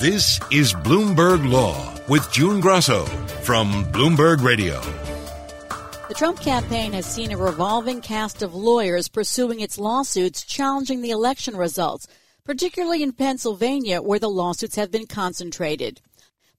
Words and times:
This 0.00 0.38
is 0.50 0.74
Bloomberg 0.74 1.50
Law 1.50 1.98
with 2.06 2.30
June 2.30 2.60
Grosso 2.60 3.06
from 3.44 3.86
Bloomberg 3.92 4.42
Radio. 4.42 4.78
The 6.08 6.14
Trump 6.14 6.38
campaign 6.38 6.92
has 6.92 7.06
seen 7.06 7.32
a 7.32 7.38
revolving 7.38 8.02
cast 8.02 8.42
of 8.42 8.54
lawyers 8.54 9.08
pursuing 9.08 9.60
its 9.60 9.78
lawsuits 9.78 10.44
challenging 10.44 11.00
the 11.00 11.12
election 11.12 11.56
results, 11.56 12.06
particularly 12.44 13.02
in 13.02 13.12
Pennsylvania, 13.12 14.02
where 14.02 14.18
the 14.18 14.28
lawsuits 14.28 14.76
have 14.76 14.90
been 14.90 15.06
concentrated. 15.06 16.02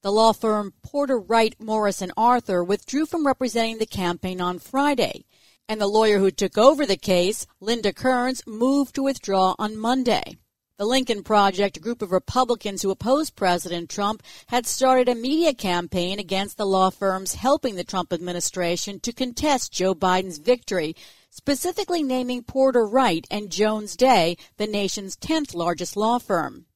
The 0.02 0.12
law 0.12 0.34
firm 0.34 0.74
Porter 0.82 1.20
Wright 1.20 1.56
Morris 1.60 2.02
and 2.02 2.12
Arthur 2.18 2.64
withdrew 2.64 3.06
from 3.06 3.28
representing 3.28 3.78
the 3.78 3.86
campaign 3.86 4.42
on 4.42 4.58
Friday, 4.58 5.26
and 5.70 5.80
the 5.80 5.86
lawyer 5.86 6.18
who 6.18 6.32
took 6.32 6.58
over 6.58 6.88
the 6.88 6.98
case, 6.98 7.46
Linda 7.60 7.94
Kearns, 7.94 8.42
moved 8.48 8.96
to 8.96 9.04
withdraw 9.04 9.54
on 9.60 9.78
Monday. 9.78 10.38
The 10.78 10.86
Lincoln 10.86 11.24
Project, 11.24 11.78
a 11.78 11.80
group 11.80 12.04
of 12.04 12.12
Republicans 12.12 12.84
who 12.84 12.92
opposed 12.92 13.36
President 13.36 13.90
Trump, 13.90 14.22
had 14.50 14.68
started 14.68 15.10
a 15.10 15.16
media 15.16 15.52
campaign 15.56 16.20
against 16.20 16.56
the 16.56 16.68
law 16.68 16.92
firms 16.92 17.34
helping 17.34 17.74
the 17.74 17.84
Trump 17.84 18.14
administration 18.14 19.00
to 19.00 19.12
contest 19.12 19.74
Joe 19.74 19.96
Biden's 19.96 20.38
victory, 20.38 20.96
specifically 21.32 22.04
naming 22.04 22.44
Porter 22.44 22.86
Wright 22.86 23.26
and 23.32 23.52
Jones 23.52 23.96
Day 23.96 24.38
the 24.58 24.68
nation's 24.68 25.18
10th 25.18 25.56
largest 25.56 25.98
law 25.98 26.20
firm. 26.20 26.68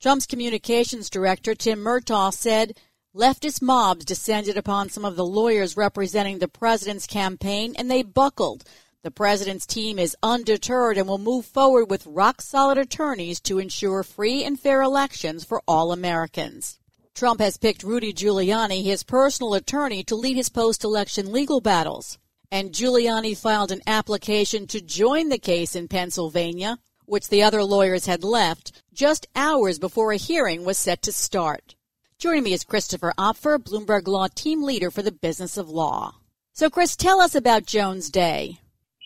Trump's 0.00 0.24
communications 0.24 1.10
director, 1.10 1.54
Tim 1.54 1.80
Murtaugh, 1.80 2.32
said, 2.32 2.78
Leftist 3.14 3.60
mobs 3.60 4.06
descended 4.06 4.56
upon 4.56 4.88
some 4.88 5.04
of 5.04 5.16
the 5.16 5.26
lawyers 5.26 5.76
representing 5.76 6.38
the 6.38 6.48
president's 6.48 7.06
campaign 7.06 7.74
and 7.76 7.90
they 7.90 8.02
buckled. 8.02 8.64
The 9.02 9.10
president's 9.10 9.64
team 9.64 9.98
is 9.98 10.14
undeterred 10.22 10.98
and 10.98 11.08
will 11.08 11.16
move 11.16 11.46
forward 11.46 11.90
with 11.90 12.06
rock 12.06 12.42
solid 12.42 12.76
attorneys 12.76 13.40
to 13.40 13.58
ensure 13.58 14.02
free 14.02 14.44
and 14.44 14.60
fair 14.60 14.82
elections 14.82 15.42
for 15.42 15.62
all 15.66 15.90
Americans. 15.90 16.78
Trump 17.14 17.40
has 17.40 17.56
picked 17.56 17.82
Rudy 17.82 18.12
Giuliani, 18.12 18.84
his 18.84 19.02
personal 19.02 19.54
attorney, 19.54 20.04
to 20.04 20.14
lead 20.14 20.36
his 20.36 20.50
post 20.50 20.84
election 20.84 21.32
legal 21.32 21.62
battles. 21.62 22.18
And 22.52 22.72
Giuliani 22.72 23.34
filed 23.34 23.72
an 23.72 23.80
application 23.86 24.66
to 24.66 24.82
join 24.82 25.30
the 25.30 25.38
case 25.38 25.74
in 25.74 25.88
Pennsylvania, 25.88 26.78
which 27.06 27.30
the 27.30 27.42
other 27.42 27.64
lawyers 27.64 28.04
had 28.04 28.22
left, 28.22 28.82
just 28.92 29.26
hours 29.34 29.78
before 29.78 30.12
a 30.12 30.18
hearing 30.18 30.62
was 30.62 30.76
set 30.76 31.00
to 31.02 31.12
start. 31.12 31.74
Joining 32.18 32.42
me 32.42 32.52
is 32.52 32.64
Christopher 32.64 33.14
Opfer, 33.16 33.58
Bloomberg 33.58 34.06
Law 34.06 34.28
team 34.28 34.62
leader 34.62 34.90
for 34.90 35.00
the 35.00 35.10
business 35.10 35.56
of 35.56 35.70
law. 35.70 36.16
So, 36.52 36.68
Chris, 36.68 36.96
tell 36.96 37.22
us 37.22 37.34
about 37.34 37.64
Jones 37.64 38.10
Day. 38.10 38.59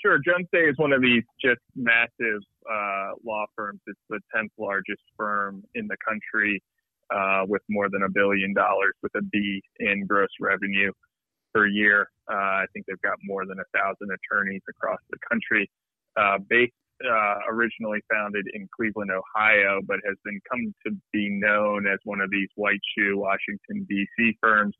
Sure. 0.04 0.18
Jones 0.18 0.46
Day 0.52 0.68
is 0.68 0.76
one 0.76 0.92
of 0.92 1.00
these 1.00 1.22
just 1.42 1.60
massive 1.74 2.42
uh, 2.70 3.12
law 3.24 3.46
firms. 3.56 3.80
It's 3.86 3.98
the 4.10 4.20
10th 4.36 4.50
largest 4.58 5.00
firm 5.16 5.62
in 5.74 5.86
the 5.86 5.96
country 6.06 6.62
uh, 7.08 7.44
with 7.48 7.62
more 7.70 7.88
than 7.88 8.02
a 8.02 8.10
billion 8.10 8.52
dollars 8.52 8.92
with 9.02 9.12
a 9.16 9.22
B 9.22 9.62
in 9.78 10.06
gross 10.06 10.28
revenue 10.40 10.92
per 11.54 11.66
year. 11.66 12.10
Uh, 12.30 12.34
I 12.34 12.66
think 12.74 12.84
they've 12.86 13.00
got 13.00 13.16
more 13.24 13.46
than 13.46 13.58
a 13.58 13.78
thousand 13.78 14.10
attorneys 14.12 14.60
across 14.68 14.98
the 15.08 15.16
country. 15.26 15.70
Uh, 16.18 16.36
based 16.50 16.74
uh, 17.02 17.36
originally 17.48 18.00
founded 18.12 18.46
in 18.52 18.68
Cleveland, 18.76 19.10
Ohio, 19.10 19.80
but 19.86 20.00
has 20.06 20.16
been 20.22 20.38
come 20.50 20.74
to 20.86 20.92
be 21.14 21.30
known 21.30 21.86
as 21.86 21.98
one 22.04 22.20
of 22.20 22.30
these 22.30 22.48
white 22.56 22.80
shoe 22.94 23.16
Washington 23.16 23.86
D.C. 23.88 24.36
firms 24.42 24.74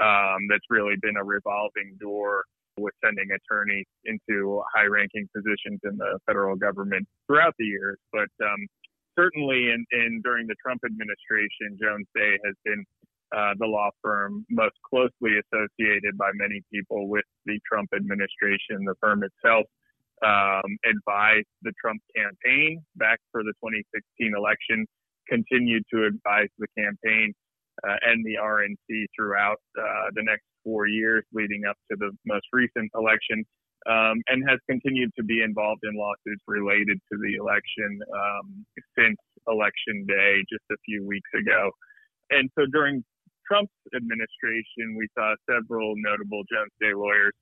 um, 0.00 0.48
that's 0.48 0.64
really 0.70 0.94
been 1.02 1.18
a 1.18 1.24
revolving 1.24 1.94
door 2.00 2.44
with 2.78 2.94
sending 3.04 3.28
attorneys 3.30 3.86
into 4.04 4.62
high 4.74 4.86
ranking 4.86 5.28
positions 5.34 5.80
in 5.84 5.96
the 5.96 6.18
federal 6.26 6.56
government 6.56 7.06
throughout 7.26 7.54
the 7.58 7.66
years. 7.66 7.98
But 8.12 8.30
um, 8.44 8.66
certainly 9.18 9.70
in, 9.70 9.84
in, 9.92 10.20
during 10.24 10.46
the 10.46 10.56
Trump 10.62 10.80
administration, 10.84 11.78
Jones 11.80 12.06
Day 12.14 12.38
has 12.44 12.54
been 12.64 12.84
uh, 13.34 13.54
the 13.58 13.66
law 13.66 13.90
firm 14.02 14.44
most 14.50 14.76
closely 14.88 15.40
associated 15.40 16.16
by 16.18 16.30
many 16.34 16.62
people 16.72 17.08
with 17.08 17.24
the 17.46 17.58
Trump 17.66 17.88
administration. 17.94 18.84
The 18.84 18.94
firm 19.00 19.22
itself 19.24 19.66
um, 20.24 20.76
advised 20.84 21.48
the 21.62 21.72
Trump 21.80 22.00
campaign 22.14 22.82
back 22.96 23.18
for 23.30 23.42
the 23.42 23.52
2016 23.64 24.34
election, 24.36 24.86
continued 25.28 25.84
to 25.92 26.04
advise 26.04 26.48
the 26.58 26.68
campaign 26.76 27.32
uh, 27.86 27.96
and 28.02 28.24
the 28.24 28.36
RNC 28.36 29.06
throughout 29.16 29.60
uh, 29.78 30.12
the 30.14 30.22
next 30.22 30.44
four 30.64 30.86
years 30.86 31.24
leading 31.32 31.62
up 31.68 31.76
to 31.90 31.96
the 31.98 32.10
most 32.26 32.46
recent 32.52 32.90
election, 32.94 33.44
um, 33.88 34.22
and 34.28 34.48
has 34.48 34.58
continued 34.68 35.10
to 35.18 35.24
be 35.24 35.42
involved 35.42 35.82
in 35.84 35.96
lawsuits 35.96 36.42
related 36.46 36.98
to 37.10 37.18
the 37.18 37.34
election 37.34 38.00
um, 38.14 38.66
since 38.98 39.16
election 39.48 40.06
day 40.06 40.42
just 40.50 40.64
a 40.70 40.78
few 40.84 41.06
weeks 41.06 41.30
ago. 41.34 41.70
And 42.30 42.48
so 42.58 42.64
during 42.72 43.04
Trump's 43.46 43.72
administration, 43.94 44.96
we 44.96 45.08
saw 45.18 45.34
several 45.50 45.94
notable 45.96 46.42
Jones 46.50 46.72
Day 46.80 46.94
lawyers 46.94 47.34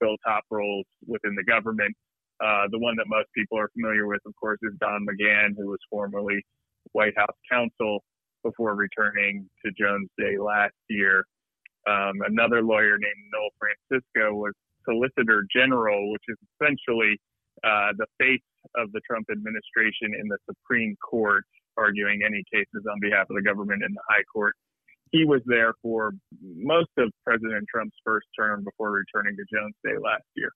fill 0.00 0.16
top 0.24 0.44
roles 0.50 0.86
within 1.06 1.34
the 1.34 1.44
government. 1.44 1.94
Uh, 2.40 2.68
the 2.70 2.78
one 2.78 2.94
that 2.96 3.06
most 3.08 3.26
people 3.34 3.58
are 3.58 3.68
familiar 3.74 4.06
with, 4.06 4.20
of 4.26 4.32
course, 4.38 4.58
is 4.62 4.72
Don 4.78 5.04
McGahn, 5.08 5.56
who 5.56 5.66
was 5.66 5.80
formerly 5.90 6.44
White 6.92 7.14
House 7.16 7.34
counsel 7.50 8.04
before 8.44 8.76
returning 8.76 9.48
to 9.64 9.72
Jones 9.76 10.08
Day 10.18 10.38
last 10.38 10.74
year. 10.88 11.24
Um, 11.88 12.20
another 12.26 12.60
lawyer 12.60 12.98
named 12.98 13.22
Noel 13.32 13.50
Francisco 13.56 14.34
was 14.34 14.52
Solicitor 14.84 15.46
General, 15.54 16.12
which 16.12 16.24
is 16.28 16.36
essentially 16.52 17.16
uh, 17.64 17.96
the 17.96 18.06
face 18.20 18.44
of 18.76 18.92
the 18.92 19.00
Trump 19.08 19.26
administration 19.32 20.12
in 20.20 20.28
the 20.28 20.36
Supreme 20.44 20.96
Court, 21.00 21.44
arguing 21.76 22.20
any 22.26 22.42
cases 22.52 22.84
on 22.90 23.00
behalf 23.00 23.26
of 23.30 23.36
the 23.36 23.42
government 23.42 23.82
in 23.82 23.92
the 23.94 24.02
High 24.08 24.24
Court. 24.32 24.54
He 25.12 25.24
was 25.24 25.40
there 25.46 25.72
for 25.80 26.12
most 26.42 26.90
of 26.98 27.10
President 27.24 27.66
Trump's 27.72 27.96
first 28.04 28.26
term 28.38 28.64
before 28.64 28.90
returning 28.90 29.36
to 29.36 29.44
Jones 29.50 29.74
Day 29.82 29.96
last 30.02 30.24
year. 30.36 30.50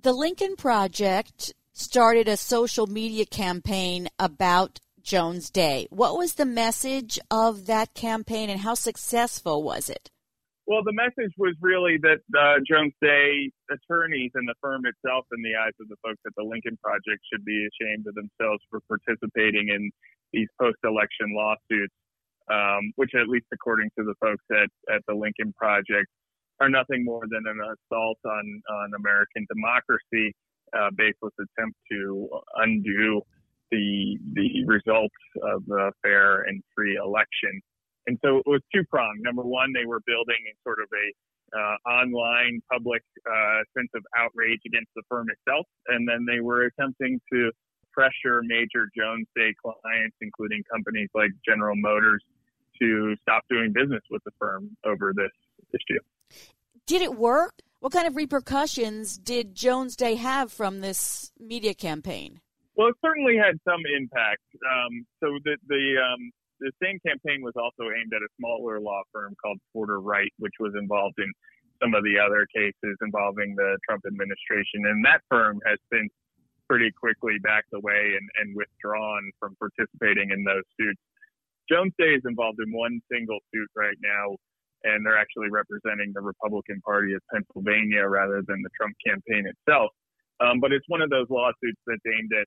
The 0.00 0.12
Lincoln 0.12 0.56
Project 0.56 1.52
started 1.72 2.28
a 2.28 2.36
social 2.36 2.86
media 2.86 3.26
campaign 3.26 4.08
about 4.18 4.80
Jones 5.02 5.50
Day. 5.50 5.86
What 5.90 6.16
was 6.16 6.34
the 6.34 6.46
message 6.46 7.18
of 7.30 7.66
that 7.66 7.92
campaign 7.92 8.48
and 8.48 8.60
how 8.60 8.74
successful 8.74 9.62
was 9.62 9.90
it? 9.90 10.10
Well, 10.66 10.82
the 10.82 10.96
message 10.96 11.32
was 11.36 11.54
really 11.60 11.98
that 12.00 12.24
uh, 12.32 12.56
Jones 12.64 12.94
Day 13.02 13.50
attorneys 13.68 14.30
and 14.34 14.48
the 14.48 14.54
firm 14.62 14.82
itself, 14.86 15.26
in 15.36 15.42
the 15.42 15.52
eyes 15.60 15.76
of 15.78 15.88
the 15.88 15.96
folks 16.02 16.20
at 16.26 16.32
the 16.36 16.42
Lincoln 16.42 16.78
Project, 16.82 17.20
should 17.30 17.44
be 17.44 17.68
ashamed 17.68 18.06
of 18.08 18.14
themselves 18.14 18.64
for 18.70 18.80
participating 18.88 19.68
in 19.68 19.90
these 20.32 20.48
post-election 20.58 21.36
lawsuits, 21.36 21.92
um, 22.50 22.92
which, 22.96 23.12
at 23.14 23.28
least 23.28 23.44
according 23.52 23.90
to 23.98 24.04
the 24.04 24.14
folks 24.20 24.44
at, 24.52 24.72
at 24.88 25.02
the 25.06 25.14
Lincoln 25.14 25.52
Project, 25.52 26.08
are 26.60 26.70
nothing 26.70 27.04
more 27.04 27.24
than 27.28 27.44
an 27.46 27.60
assault 27.60 28.18
on 28.24 28.62
on 28.70 28.90
American 28.96 29.46
democracy, 29.52 30.32
uh, 30.72 30.88
baseless 30.96 31.34
attempt 31.36 31.76
to 31.90 32.28
undo 32.56 33.20
the 33.70 34.16
the 34.32 34.64
results 34.64 35.14
of 35.42 35.62
a 35.70 35.92
fair 36.02 36.42
and 36.42 36.62
free 36.74 36.96
election. 36.96 37.60
And 38.06 38.18
so 38.24 38.38
it 38.38 38.46
was 38.46 38.60
two 38.74 38.84
pronged. 38.84 39.20
Number 39.22 39.42
one, 39.42 39.72
they 39.72 39.86
were 39.86 40.00
building 40.06 40.36
sort 40.62 40.78
of 40.80 40.88
a 40.92 41.06
uh, 41.56 41.88
online 41.88 42.60
public 42.70 43.02
uh, 43.26 43.60
sense 43.76 43.90
of 43.94 44.02
outrage 44.16 44.60
against 44.66 44.90
the 44.96 45.02
firm 45.08 45.28
itself, 45.30 45.66
and 45.88 46.08
then 46.08 46.26
they 46.26 46.40
were 46.40 46.64
attempting 46.64 47.20
to 47.32 47.50
pressure 47.92 48.42
major 48.42 48.90
Jones 48.96 49.26
Day 49.36 49.54
clients, 49.62 50.16
including 50.20 50.62
companies 50.70 51.08
like 51.14 51.30
General 51.46 51.76
Motors, 51.76 52.22
to 52.80 53.14
stop 53.22 53.44
doing 53.48 53.72
business 53.72 54.02
with 54.10 54.22
the 54.24 54.32
firm 54.38 54.76
over 54.84 55.12
this 55.14 55.30
issue. 55.72 56.00
Did 56.86 57.02
it 57.02 57.14
work? 57.14 57.54
What 57.78 57.92
kind 57.92 58.08
of 58.08 58.16
repercussions 58.16 59.16
did 59.16 59.54
Jones 59.54 59.94
Day 59.94 60.16
have 60.16 60.50
from 60.50 60.80
this 60.80 61.30
media 61.38 61.74
campaign? 61.74 62.40
Well, 62.76 62.88
it 62.88 62.96
certainly 63.04 63.36
had 63.36 63.60
some 63.64 63.80
impact. 63.96 64.42
Um, 64.56 65.06
so 65.20 65.38
the 65.44 65.56
the 65.68 65.94
um, 66.02 66.32
the 66.60 66.72
same 66.82 66.98
campaign 67.06 67.42
was 67.42 67.54
also 67.56 67.90
aimed 67.90 68.12
at 68.14 68.22
a 68.22 68.30
smaller 68.38 68.80
law 68.80 69.02
firm 69.12 69.34
called 69.42 69.58
Porter 69.72 70.00
Wright, 70.00 70.32
which 70.38 70.54
was 70.60 70.72
involved 70.78 71.18
in 71.18 71.30
some 71.82 71.94
of 71.94 72.04
the 72.04 72.18
other 72.18 72.46
cases 72.54 72.96
involving 73.02 73.54
the 73.56 73.76
Trump 73.88 74.02
administration. 74.06 74.86
And 74.86 75.04
that 75.04 75.20
firm 75.28 75.60
has 75.66 75.78
since 75.92 76.10
pretty 76.68 76.90
quickly 76.92 77.36
backed 77.42 77.72
away 77.74 78.16
and, 78.16 78.26
and 78.40 78.56
withdrawn 78.56 79.30
from 79.38 79.56
participating 79.56 80.30
in 80.30 80.44
those 80.44 80.64
suits. 80.80 81.00
Jones 81.68 81.92
Day 81.98 82.14
is 82.14 82.22
involved 82.24 82.60
in 82.60 82.72
one 82.72 83.00
single 83.10 83.38
suit 83.52 83.68
right 83.76 83.96
now, 84.00 84.36
and 84.84 85.04
they're 85.04 85.18
actually 85.18 85.48
representing 85.50 86.12
the 86.14 86.20
Republican 86.20 86.80
Party 86.84 87.14
of 87.14 87.20
Pennsylvania 87.32 88.04
rather 88.06 88.42
than 88.46 88.62
the 88.62 88.70
Trump 88.76 88.94
campaign 89.04 89.44
itself. 89.48 89.90
Um, 90.40 90.60
but 90.60 90.72
it's 90.72 90.84
one 90.88 91.00
of 91.00 91.10
those 91.10 91.26
lawsuits 91.30 91.80
that's 91.86 92.04
aimed 92.04 92.32
at 92.32 92.46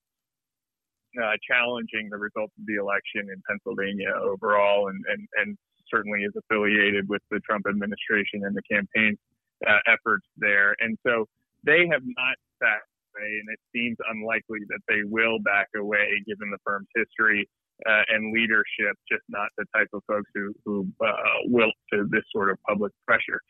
uh, 1.22 1.34
challenging 1.50 2.10
the 2.10 2.18
results 2.18 2.54
of 2.58 2.66
the 2.66 2.76
election 2.76 3.30
in 3.34 3.42
Pennsylvania 3.50 4.14
overall, 4.22 4.90
and, 4.90 5.04
and, 5.10 5.28
and 5.38 5.58
certainly 5.90 6.24
is 6.24 6.34
affiliated 6.38 7.08
with 7.10 7.22
the 7.32 7.40
Trump 7.42 7.66
administration 7.68 8.46
and 8.46 8.56
the 8.56 8.62
campaign 8.70 9.18
uh, 9.68 9.80
efforts 9.88 10.26
there. 10.38 10.76
And 10.80 10.98
so 11.06 11.26
they 11.64 11.88
have 11.92 12.04
not 12.04 12.36
backed 12.60 12.90
away, 13.16 13.30
and 13.42 13.48
it 13.52 13.60
seems 13.74 13.98
unlikely 14.10 14.60
that 14.70 14.80
they 14.88 15.02
will 15.06 15.40
back 15.40 15.68
away 15.76 16.22
given 16.26 16.52
the 16.52 16.60
firm's 16.66 16.88
history 16.96 17.48
uh, 17.88 18.04
and 18.10 18.34
leadership, 18.34 18.96
just 19.12 19.24
not 19.30 19.50
the 19.58 19.66
type 19.76 19.88
of 19.94 20.02
folks 20.08 20.30
who, 20.34 20.54
who 20.66 20.88
uh, 21.06 21.14
to 21.94 22.08
this 22.10 22.24
sort 22.32 22.50
of 22.50 22.58
public 22.68 22.92
pressure. 23.06 23.42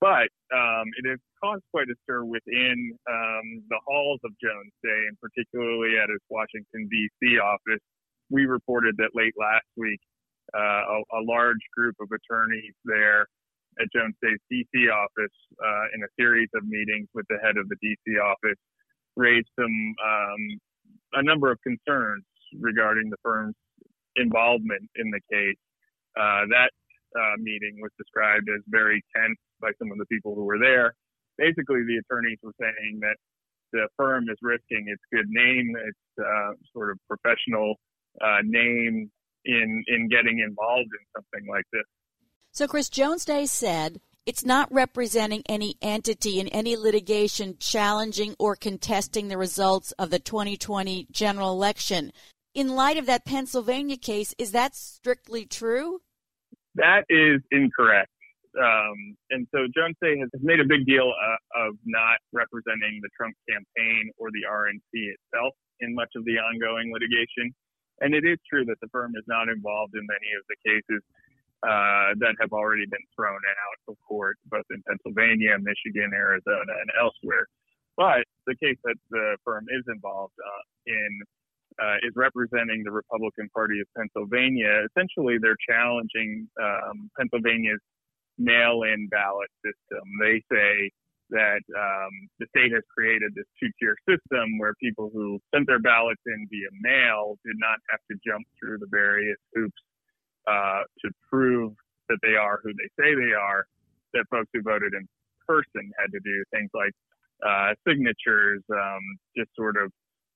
But 0.00 0.28
um, 0.52 0.86
it 0.98 1.08
has 1.08 1.18
caused 1.42 1.62
quite 1.70 1.88
a 1.88 1.96
stir 2.04 2.24
within 2.24 2.96
um, 3.08 3.64
the 3.68 3.80
halls 3.86 4.20
of 4.24 4.32
Jones 4.42 4.72
Day, 4.82 5.00
and 5.08 5.16
particularly 5.20 5.98
at 5.98 6.10
his 6.10 6.20
Washington, 6.28 6.88
D.C. 6.90 7.38
office. 7.38 7.82
We 8.30 8.46
reported 8.46 8.96
that 8.98 9.10
late 9.14 9.34
last 9.38 9.68
week, 9.76 10.00
uh, 10.56 10.58
a, 10.58 11.20
a, 11.20 11.22
large 11.22 11.60
group 11.76 11.94
of 12.00 12.08
attorneys 12.08 12.72
there 12.84 13.26
at 13.80 13.86
Jones 13.94 14.14
Day's 14.22 14.40
D.C. 14.50 14.88
office, 14.88 15.36
uh, 15.60 15.84
in 15.94 16.02
a 16.02 16.10
series 16.18 16.48
of 16.54 16.64
meetings 16.66 17.08
with 17.14 17.26
the 17.28 17.38
head 17.42 17.56
of 17.56 17.68
the 17.68 17.76
D.C. 17.80 18.18
office, 18.18 18.58
raised 19.16 19.48
some 19.58 19.94
um, 20.02 20.42
a 21.14 21.22
number 21.22 21.50
of 21.50 21.58
concerns 21.62 22.24
regarding 22.60 23.10
the 23.10 23.16
firm's 23.22 23.54
involvement 24.16 24.88
in 24.96 25.10
the 25.10 25.20
case. 25.30 25.58
Uh, 26.16 26.46
that 26.50 26.70
uh, 27.18 27.34
meeting 27.38 27.78
was 27.80 27.90
described 27.98 28.48
as 28.54 28.62
very 28.68 29.02
tense 29.14 29.38
by 29.60 29.70
some 29.78 29.90
of 29.90 29.98
the 29.98 30.06
people 30.06 30.34
who 30.34 30.44
were 30.44 30.58
there. 30.58 30.94
Basically, 31.38 31.82
the 31.86 32.00
attorneys 32.04 32.38
were 32.42 32.54
saying 32.60 33.00
that 33.00 33.16
the 33.72 33.88
firm 33.96 34.24
is 34.30 34.38
risking 34.40 34.86
its 34.86 35.02
good 35.12 35.28
name, 35.28 35.74
its 35.86 35.98
uh, 36.24 36.52
sort 36.72 36.90
of 36.90 36.98
professional 37.08 37.74
uh, 38.20 38.38
name 38.44 39.10
in 39.44 39.84
in 39.88 40.08
getting 40.08 40.38
involved 40.38 40.90
in 40.92 41.04
something 41.16 41.50
like 41.50 41.64
this. 41.72 41.82
So, 42.52 42.68
Chris 42.68 42.88
Jones 42.88 43.24
Day 43.24 43.46
said 43.46 44.00
it's 44.26 44.44
not 44.44 44.72
representing 44.72 45.42
any 45.48 45.74
entity 45.82 46.40
in 46.40 46.48
any 46.48 46.76
litigation 46.76 47.56
challenging 47.58 48.34
or 48.38 48.56
contesting 48.56 49.28
the 49.28 49.36
results 49.36 49.92
of 49.92 50.10
the 50.10 50.18
2020 50.18 51.08
general 51.10 51.50
election. 51.50 52.12
In 52.54 52.76
light 52.76 52.96
of 52.96 53.06
that 53.06 53.26
Pennsylvania 53.26 53.98
case, 53.98 54.34
is 54.38 54.52
that 54.52 54.74
strictly 54.76 55.44
true? 55.44 56.00
That 56.76 57.04
is 57.10 57.42
incorrect. 57.50 58.10
Um, 58.54 59.18
and 59.30 59.46
so 59.50 59.66
Jones 59.74 59.96
Day 60.00 60.18
has 60.18 60.30
made 60.42 60.60
a 60.60 60.68
big 60.68 60.86
deal 60.86 61.10
uh, 61.10 61.66
of 61.66 61.74
not 61.84 62.18
representing 62.32 63.00
the 63.02 63.10
Trump 63.16 63.34
campaign 63.50 64.10
or 64.18 64.30
the 64.30 64.46
RNC 64.46 64.94
itself 64.94 65.54
in 65.80 65.94
much 65.94 66.10
of 66.14 66.24
the 66.24 66.38
ongoing 66.38 66.92
litigation. 66.92 67.50
And 68.00 68.14
it 68.14 68.24
is 68.24 68.38
true 68.50 68.64
that 68.66 68.78
the 68.82 68.88
firm 68.90 69.12
is 69.18 69.24
not 69.26 69.48
involved 69.48 69.94
in 69.94 70.06
many 70.06 70.30
of 70.38 70.42
the 70.50 70.58
cases 70.62 71.02
uh, 71.62 72.14
that 72.20 72.34
have 72.40 72.52
already 72.52 72.86
been 72.86 73.02
thrown 73.16 73.38
out 73.38 73.78
of 73.88 73.96
court, 74.06 74.36
both 74.50 74.66
in 74.70 74.82
Pennsylvania, 74.86 75.56
Michigan, 75.58 76.10
Arizona, 76.12 76.74
and 76.78 76.90
elsewhere. 77.00 77.46
But 77.96 78.26
the 78.46 78.54
case 78.58 78.76
that 78.84 78.98
the 79.10 79.38
firm 79.44 79.66
is 79.70 79.82
involved 79.88 80.34
uh, 80.38 80.62
in 80.86 81.10
uh, 81.80 81.96
is 82.06 82.12
representing 82.14 82.82
the 82.84 82.90
Republican 82.90 83.48
Party 83.54 83.80
of 83.80 83.86
Pennsylvania. 83.96 84.86
Essentially, 84.90 85.38
they're 85.40 85.58
challenging 85.66 86.46
um, 86.62 87.10
Pennsylvania's 87.18 87.82
mail-in 88.38 89.08
ballot 89.08 89.50
system. 89.64 90.04
They 90.20 90.42
say 90.50 90.90
that 91.30 91.62
um, 91.74 92.12
the 92.38 92.46
state 92.54 92.72
has 92.72 92.82
created 92.92 93.32
this 93.34 93.48
two-tier 93.58 93.96
system 94.08 94.58
where 94.58 94.74
people 94.80 95.10
who 95.12 95.40
sent 95.54 95.66
their 95.66 95.80
ballots 95.80 96.20
in 96.26 96.46
via 96.50 96.70
mail 96.80 97.36
did 97.44 97.56
not 97.58 97.78
have 97.90 98.00
to 98.10 98.16
jump 98.26 98.44
through 98.60 98.78
the 98.78 98.88
various 98.90 99.38
hoops 99.54 99.82
uh, 100.46 100.82
to 101.00 101.10
prove 101.30 101.72
that 102.08 102.18
they 102.22 102.36
are 102.36 102.60
who 102.62 102.70
they 102.74 102.90
say 103.00 103.14
they 103.14 103.32
are. 103.32 103.64
That 104.12 104.26
folks 104.30 104.50
who 104.54 104.62
voted 104.62 104.94
in 104.94 105.08
person 105.48 105.90
had 105.98 106.12
to 106.12 106.20
do 106.22 106.44
things 106.52 106.70
like 106.72 106.92
uh, 107.42 107.74
signatures, 107.86 108.62
um, 108.70 109.02
just 109.36 109.50
sort 109.56 109.76
of 109.76 109.90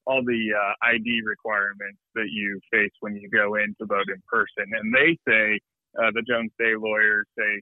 all 0.07 0.25
the 0.25 0.51
uh, 0.57 0.73
ID 0.83 1.21
requirements 1.25 2.01
that 2.15 2.29
you 2.33 2.59
face 2.73 2.91
when 3.01 3.15
you 3.15 3.29
go 3.31 3.55
in 3.55 3.77
to 3.79 3.87
vote 3.87 4.09
in 4.09 4.21
person. 4.27 4.67
And 4.73 4.93
they 4.93 5.17
say, 5.29 5.61
uh, 6.01 6.11
the 6.15 6.25
Jones 6.27 6.51
Day 6.59 6.75
lawyers 6.77 7.27
say 7.39 7.61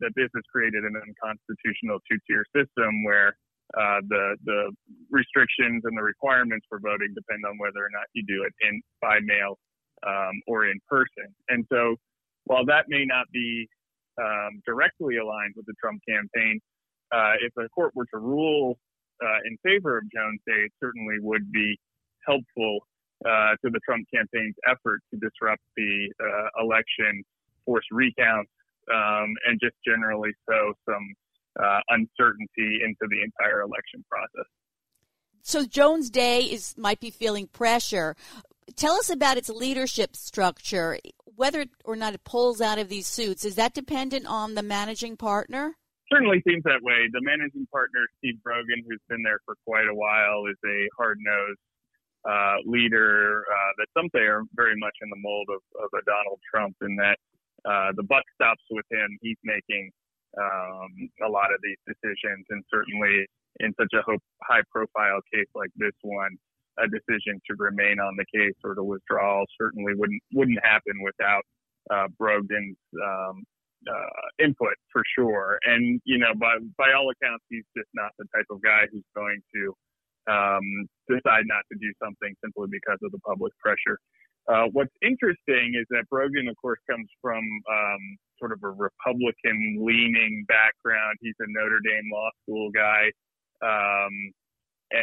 that 0.00 0.12
this 0.16 0.28
has 0.34 0.44
created 0.50 0.84
an 0.84 0.94
unconstitutional 0.96 1.98
two-tier 2.10 2.44
system 2.54 3.04
where 3.04 3.36
uh, 3.74 3.98
the 4.08 4.36
the 4.44 4.70
restrictions 5.10 5.82
and 5.84 5.98
the 5.98 6.02
requirements 6.02 6.64
for 6.68 6.78
voting 6.78 7.12
depend 7.14 7.44
on 7.44 7.58
whether 7.58 7.82
or 7.82 7.90
not 7.90 8.06
you 8.14 8.22
do 8.26 8.44
it 8.46 8.54
in 8.62 8.80
by 9.02 9.18
mail 9.20 9.58
um, 10.06 10.40
or 10.46 10.66
in 10.66 10.78
person. 10.88 11.26
And 11.48 11.66
so, 11.72 11.96
while 12.44 12.64
that 12.66 12.86
may 12.88 13.04
not 13.04 13.26
be 13.32 13.68
um, 14.22 14.62
directly 14.64 15.16
aligned 15.16 15.54
with 15.56 15.66
the 15.66 15.74
Trump 15.80 16.00
campaign, 16.08 16.60
uh, 17.12 17.34
if 17.42 17.52
a 17.58 17.68
court 17.70 17.92
were 17.94 18.06
to 18.14 18.18
rule 18.18 18.78
uh, 19.22 19.40
in 19.44 19.58
favor 19.64 19.98
of 19.98 20.04
Jones 20.14 20.40
Day, 20.46 20.66
it 20.66 20.72
certainly 20.80 21.16
would 21.20 21.50
be 21.50 21.78
helpful 22.26 22.86
uh, 23.24 23.56
to 23.64 23.70
the 23.70 23.80
Trump 23.84 24.06
campaign's 24.12 24.54
effort 24.68 25.00
to 25.10 25.18
disrupt 25.18 25.62
the 25.76 26.12
uh, 26.20 26.62
election, 26.62 27.22
force 27.64 27.86
recounts, 27.90 28.50
um, 28.92 29.34
and 29.46 29.60
just 29.62 29.76
generally 29.86 30.30
sow 30.48 30.72
some 30.84 31.14
uh, 31.62 31.80
uncertainty 31.88 32.80
into 32.84 33.06
the 33.08 33.22
entire 33.22 33.62
election 33.62 34.04
process. 34.10 34.46
So 35.42 35.64
Jones 35.64 36.10
Day 36.10 36.40
is 36.42 36.74
might 36.76 37.00
be 37.00 37.10
feeling 37.10 37.46
pressure. 37.46 38.16
Tell 38.74 38.94
us 38.94 39.10
about 39.10 39.36
its 39.36 39.48
leadership 39.48 40.16
structure. 40.16 40.98
Whether 41.24 41.66
or 41.84 41.94
not 41.94 42.14
it 42.14 42.24
pulls 42.24 42.60
out 42.60 42.78
of 42.78 42.88
these 42.88 43.06
suits, 43.06 43.44
is 43.44 43.54
that 43.54 43.72
dependent 43.72 44.26
on 44.26 44.54
the 44.54 44.62
managing 44.62 45.16
partner? 45.16 45.76
Certainly 46.12 46.42
seems 46.46 46.64
that 46.64 46.82
way. 46.82 47.06
The 47.12 47.20
managing 47.22 47.66
partner, 47.70 48.00
Steve 48.18 48.42
Brogan, 48.42 48.82
who's 48.88 49.00
been 49.08 49.22
there 49.22 49.40
for 49.44 49.54
quite 49.64 49.86
a 49.86 49.94
while, 49.94 50.46
is 50.50 50.56
a 50.64 50.88
hard 50.96 51.18
nosed 51.20 51.60
uh, 52.26 52.56
leader 52.64 53.44
uh, 53.46 53.72
that 53.78 53.86
some 53.96 54.10
say 54.14 54.26
are 54.26 54.42
very 54.54 54.74
much 54.76 54.94
in 55.02 55.10
the 55.10 55.16
mold 55.18 55.46
of, 55.48 55.62
of 55.78 55.90
a 55.94 56.02
Donald 56.04 56.40
Trump 56.50 56.74
in 56.82 56.96
that 56.96 57.18
uh, 57.68 57.90
the 57.96 58.02
buck 58.02 58.24
stops 58.34 58.62
with 58.70 58.86
him. 58.90 59.18
He's 59.20 59.38
making 59.44 59.90
um, 60.38 60.90
a 61.26 61.30
lot 61.30 61.52
of 61.52 61.58
these 61.62 61.80
decisions, 61.86 62.46
and 62.50 62.62
certainly 62.72 63.26
in 63.60 63.72
such 63.80 63.92
a 63.94 64.02
high 64.44 64.62
profile 64.70 65.20
case 65.32 65.48
like 65.54 65.70
this 65.76 65.96
one, 66.02 66.36
a 66.78 66.86
decision 66.88 67.40
to 67.48 67.56
remain 67.58 67.98
on 67.98 68.16
the 68.16 68.26
case 68.32 68.54
or 68.62 68.74
to 68.74 68.84
withdraw 68.84 69.42
certainly 69.58 69.94
wouldn't 69.96 70.22
wouldn't 70.34 70.58
happen 70.62 71.00
without 71.02 71.42
uh, 71.90 72.08
Brogan's 72.18 72.76
um, 73.02 73.44
uh, 73.88 74.44
input 74.44 74.76
for 74.92 75.02
sure. 75.16 75.58
And 75.64 76.00
you 76.04 76.18
know, 76.18 76.34
by 76.38 76.56
by 76.76 76.92
all 76.92 77.10
accounts, 77.10 77.44
he's 77.48 77.64
just 77.76 77.88
not 77.94 78.12
the 78.18 78.26
type 78.34 78.46
of 78.50 78.60
guy 78.62 78.86
who's 78.92 79.08
going 79.14 79.40
to 79.54 79.74
um, 80.28 80.86
decide 81.08 81.46
not 81.46 81.64
to 81.72 81.78
do 81.78 81.92
something 82.02 82.34
simply 82.42 82.66
because 82.70 82.98
of 83.02 83.12
the 83.12 83.20
public 83.20 83.52
pressure. 83.58 83.98
Uh, 84.48 84.66
what's 84.72 84.94
interesting 85.02 85.74
is 85.74 85.86
that 85.90 86.04
Brogan, 86.08 86.48
of 86.48 86.56
course, 86.62 86.78
comes 86.88 87.08
from 87.20 87.42
um, 87.42 88.02
sort 88.38 88.52
of 88.52 88.62
a 88.62 88.70
Republican 88.70 89.78
leaning 89.80 90.44
background. 90.46 91.18
He's 91.20 91.34
a 91.40 91.46
Notre 91.48 91.80
Dame 91.80 92.10
law 92.12 92.30
school 92.42 92.70
guy. 92.70 93.10
Um, 93.62 94.32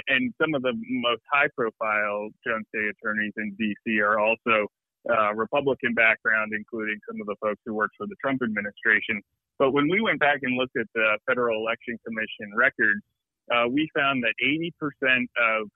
and, 0.07 0.33
some 0.41 0.55
of 0.55 0.61
the 0.61 0.73
most 0.89 1.21
high 1.31 1.49
profile 1.57 2.29
Jones 2.47 2.65
Day 2.73 2.87
attorneys 2.87 3.33
in 3.35 3.53
D.C. 3.59 3.99
are 3.99 4.17
also 4.19 4.67
uh, 5.11 5.33
Republican 5.33 5.93
background, 5.93 6.53
including 6.55 6.97
some 7.09 7.19
of 7.19 7.27
the 7.27 7.35
folks 7.41 7.59
who 7.65 7.73
worked 7.73 7.95
for 7.97 8.07
the 8.07 8.15
Trump 8.21 8.41
administration. 8.41 9.21
But 9.59 9.71
when 9.71 9.89
we 9.89 9.99
went 9.99 10.19
back 10.19 10.39
and 10.41 10.55
looked 10.57 10.77
at 10.77 10.87
the 10.95 11.17
Federal 11.27 11.59
Election 11.59 11.99
Commission 12.07 12.55
records, 12.55 13.03
uh, 13.51 13.67
we 13.67 13.89
found 13.93 14.23
that 14.23 14.33
80% 14.39 15.27
of 15.35 15.67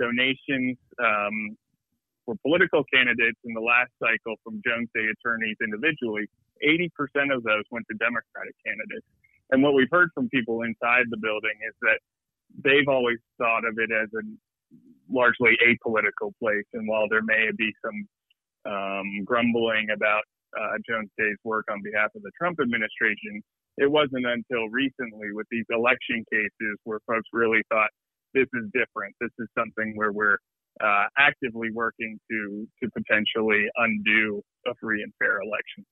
donations 0.00 0.76
um, 0.98 1.56
for 2.24 2.34
political 2.42 2.84
candidates 2.92 3.38
in 3.44 3.54
the 3.54 3.60
last 3.60 3.90
cycle 3.98 4.36
from 4.44 4.60
Jones 4.66 4.88
Day 4.94 5.06
attorneys 5.06 5.56
individually, 5.62 6.26
80% 6.62 7.34
of 7.34 7.42
those 7.42 7.64
went 7.70 7.86
to 7.90 7.96
Democratic 7.98 8.54
candidates. 8.64 9.06
And 9.50 9.62
what 9.62 9.74
we've 9.74 9.90
heard 9.90 10.10
from 10.14 10.28
people 10.30 10.62
inside 10.62 11.04
the 11.10 11.18
building 11.18 11.56
is 11.66 11.74
that 11.82 11.98
they've 12.64 12.88
always 12.88 13.18
thought 13.38 13.64
of 13.64 13.76
it 13.78 13.90
as 13.90 14.08
a 14.14 14.22
largely 15.10 15.58
apolitical 15.66 16.32
place. 16.40 16.66
And 16.72 16.88
while 16.88 17.08
there 17.08 17.22
may 17.22 17.50
be 17.56 17.72
some 17.84 17.98
um, 18.64 19.24
grumbling 19.24 19.90
about 19.90 20.22
uh, 20.56 20.78
Jones 20.88 21.10
Day's 21.18 21.36
work 21.44 21.66
on 21.70 21.82
behalf 21.82 22.10
of 22.14 22.22
the 22.22 22.30
Trump 22.38 22.60
administration, 22.60 23.42
it 23.78 23.90
wasn't 23.90 24.26
until 24.26 24.68
recently 24.68 25.32
with 25.32 25.46
these 25.50 25.64
election 25.70 26.24
cases 26.30 26.76
where 26.84 27.00
folks 27.06 27.28
really 27.32 27.62
thought 27.68 27.90
this 28.34 28.48
is 28.54 28.68
different. 28.72 29.14
This 29.20 29.32
is 29.38 29.48
something 29.56 29.92
where 29.96 30.12
we're 30.12 30.38
uh, 30.80 31.04
actively 31.18 31.70
working 31.72 32.18
to 32.30 32.66
to 32.82 32.90
potentially 32.90 33.66
undo 33.76 34.42
a 34.66 34.74
free 34.80 35.02
and 35.02 35.12
fair 35.18 35.40
election. 35.40 35.84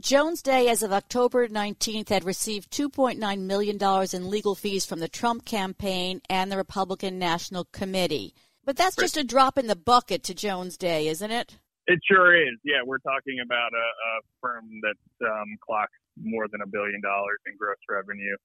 Jones 0.00 0.40
Day, 0.40 0.68
as 0.68 0.82
of 0.82 0.90
October 0.90 1.48
19th, 1.48 2.08
had 2.08 2.24
received 2.24 2.72
$2.9 2.72 3.40
million 3.40 3.78
in 4.14 4.30
legal 4.30 4.54
fees 4.54 4.86
from 4.86 5.00
the 5.00 5.08
Trump 5.08 5.44
campaign 5.44 6.22
and 6.30 6.50
the 6.50 6.56
Republican 6.56 7.18
National 7.18 7.64
Committee. 7.72 8.34
But 8.64 8.76
that's 8.76 8.96
just 8.96 9.18
a 9.18 9.24
drop 9.24 9.58
in 9.58 9.66
the 9.66 9.76
bucket 9.76 10.22
to 10.24 10.34
Jones 10.34 10.78
Day, 10.78 11.08
isn't 11.08 11.30
it? 11.30 11.58
It 11.86 12.00
sure 12.08 12.34
is. 12.34 12.56
Yeah, 12.64 12.80
we're 12.86 12.98
talking 12.98 13.38
about 13.44 13.72
a, 13.74 13.76
a 13.76 14.20
firm 14.40 14.64
that 14.82 15.28
um, 15.28 15.56
clocks 15.60 15.92
more 16.16 16.46
than 16.50 16.62
a 16.62 16.66
billion 16.66 17.00
dollars 17.02 17.38
in 17.46 17.56
gross 17.58 17.76
revenue 17.90 18.36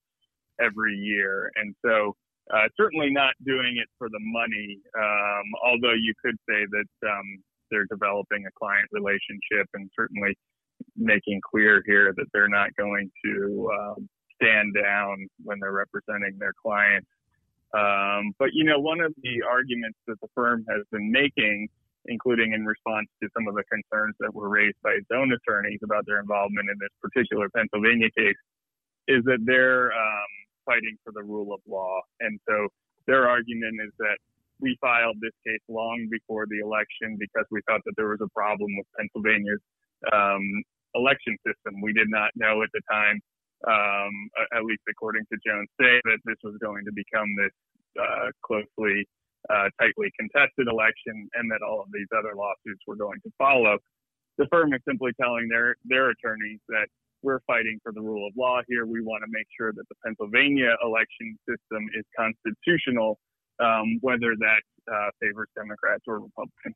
every 0.59 0.95
year. 0.95 1.51
And 1.55 1.75
so, 1.85 2.15
uh, 2.53 2.67
certainly 2.77 3.09
not 3.11 3.33
doing 3.45 3.77
it 3.77 3.87
for 3.97 4.09
the 4.09 4.19
money, 4.21 4.79
um, 4.97 5.45
although 5.63 5.93
you 5.93 6.13
could 6.23 6.35
say 6.47 6.65
that 6.71 7.09
um, 7.09 7.43
they're 7.71 7.87
developing 7.89 8.45
a 8.45 8.51
client 8.57 8.87
relationship 8.91 9.67
and 9.73 9.89
certainly 9.95 10.37
making 10.95 11.41
clear 11.49 11.83
here 11.85 12.13
that 12.15 12.25
they're 12.33 12.49
not 12.49 12.75
going 12.75 13.11
to 13.25 13.69
um, 13.79 14.09
stand 14.41 14.73
down 14.73 15.27
when 15.43 15.59
they're 15.59 15.73
representing 15.73 16.37
their 16.39 16.53
clients. 16.61 17.07
Um, 17.73 18.31
but 18.39 18.49
you 18.53 18.63
know, 18.63 18.79
one 18.79 19.01
of 19.01 19.13
the 19.21 19.43
arguments 19.47 19.97
that 20.07 20.19
the 20.21 20.27
firm 20.33 20.65
has 20.69 20.83
been 20.91 21.11
making, 21.11 21.67
including 22.05 22.53
in 22.53 22.65
response 22.65 23.07
to 23.21 23.27
some 23.35 23.47
of 23.47 23.55
the 23.55 23.63
concerns 23.63 24.15
that 24.19 24.33
were 24.33 24.47
raised 24.47 24.77
by 24.83 24.91
its 24.91 25.07
own 25.13 25.33
attorneys 25.33 25.79
about 25.83 26.05
their 26.05 26.19
involvement 26.19 26.69
in 26.69 26.77
this 26.79 26.95
particular 27.01 27.49
Pennsylvania 27.49 28.07
case, 28.17 28.39
is 29.07 29.23
that 29.25 29.39
they're 29.45 29.91
um, 29.91 30.06
fighting 30.67 30.99
for 31.03 31.15
the 31.15 31.23
rule 31.23 31.55
of 31.55 31.61
law. 31.65 32.03
And 32.19 32.37
so 32.47 32.67
their 33.07 33.27
argument 33.27 33.79
is 33.87 33.93
that 33.97 34.19
we 34.59 34.77
filed 34.81 35.17
this 35.21 35.33
case 35.45 35.63
long 35.69 36.07
before 36.11 36.45
the 36.49 36.59
election 36.59 37.15
because 37.17 37.45
we 37.49 37.61
thought 37.67 37.81
that 37.85 37.95
there 37.95 38.09
was 38.09 38.21
a 38.21 38.29
problem 38.35 38.75
with 38.75 38.87
Pennsylvania's 38.99 39.63
um, 40.11 40.43
election 40.95 41.37
system. 41.45 41.81
We 41.81 41.93
did 41.93 42.09
not 42.09 42.31
know 42.35 42.61
at 42.61 42.69
the 42.73 42.81
time, 42.89 43.17
um, 43.65 44.13
at 44.53 44.65
least 44.65 44.81
according 44.89 45.23
to 45.31 45.37
Jones 45.45 45.69
Day, 45.79 46.01
that 46.05 46.19
this 46.25 46.37
was 46.43 46.57
going 46.61 46.85
to 46.85 46.93
become 46.93 47.29
this 47.37 47.55
uh, 47.97 48.29
closely, 48.41 49.05
uh, 49.49 49.69
tightly 49.79 50.11
contested 50.19 50.67
election, 50.67 51.29
and 51.37 51.49
that 51.49 51.61
all 51.61 51.81
of 51.81 51.89
these 51.93 52.09
other 52.17 52.33
lawsuits 52.35 52.81
were 52.85 52.97
going 52.97 53.21
to 53.23 53.31
follow. 53.37 53.77
The 54.37 54.47
firm 54.51 54.73
is 54.73 54.81
simply 54.87 55.11
telling 55.21 55.49
their 55.49 55.75
their 55.85 56.09
attorneys 56.09 56.61
that 56.69 56.89
we're 57.23 57.41
fighting 57.47 57.79
for 57.83 57.91
the 57.91 58.01
rule 58.01 58.27
of 58.27 58.33
law 58.37 58.61
here. 58.67 58.85
We 58.85 59.01
want 59.01 59.23
to 59.23 59.29
make 59.31 59.47
sure 59.57 59.73
that 59.73 59.87
the 59.89 59.95
Pennsylvania 60.05 60.75
election 60.83 61.37
system 61.47 61.87
is 61.97 62.05
constitutional, 62.15 63.19
um, 63.59 63.97
whether 64.01 64.35
that 64.37 64.63
uh, 64.91 65.09
favors 65.19 65.49
Democrats 65.55 66.03
or 66.07 66.19
Republicans 66.19 66.75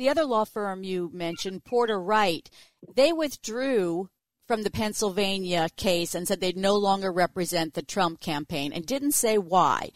the 0.00 0.08
other 0.08 0.24
law 0.24 0.44
firm 0.46 0.82
you 0.82 1.10
mentioned, 1.12 1.62
Porter 1.62 2.00
Wright, 2.00 2.48
they 2.94 3.12
withdrew 3.12 4.08
from 4.46 4.62
the 4.62 4.70
Pennsylvania 4.70 5.68
case 5.76 6.14
and 6.14 6.26
said 6.26 6.40
they'd 6.40 6.56
no 6.56 6.74
longer 6.74 7.12
represent 7.12 7.74
the 7.74 7.82
Trump 7.82 8.18
campaign 8.18 8.72
and 8.72 8.86
didn't 8.86 9.12
say 9.12 9.36
why. 9.36 9.90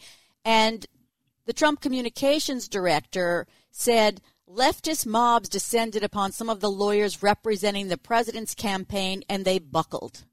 And 0.45 0.85
the 1.47 1.53
Trump 1.53 1.81
communications 1.81 2.67
director 2.67 3.47
said 3.71 4.21
leftist 4.49 5.05
mobs 5.05 5.49
descended 5.49 6.03
upon 6.03 6.31
some 6.31 6.49
of 6.49 6.59
the 6.59 6.69
lawyers 6.69 7.23
representing 7.23 7.87
the 7.87 7.97
president's 7.97 8.55
campaign 8.55 9.23
and 9.29 9.43
they 9.43 9.59
buckled. 9.59 10.25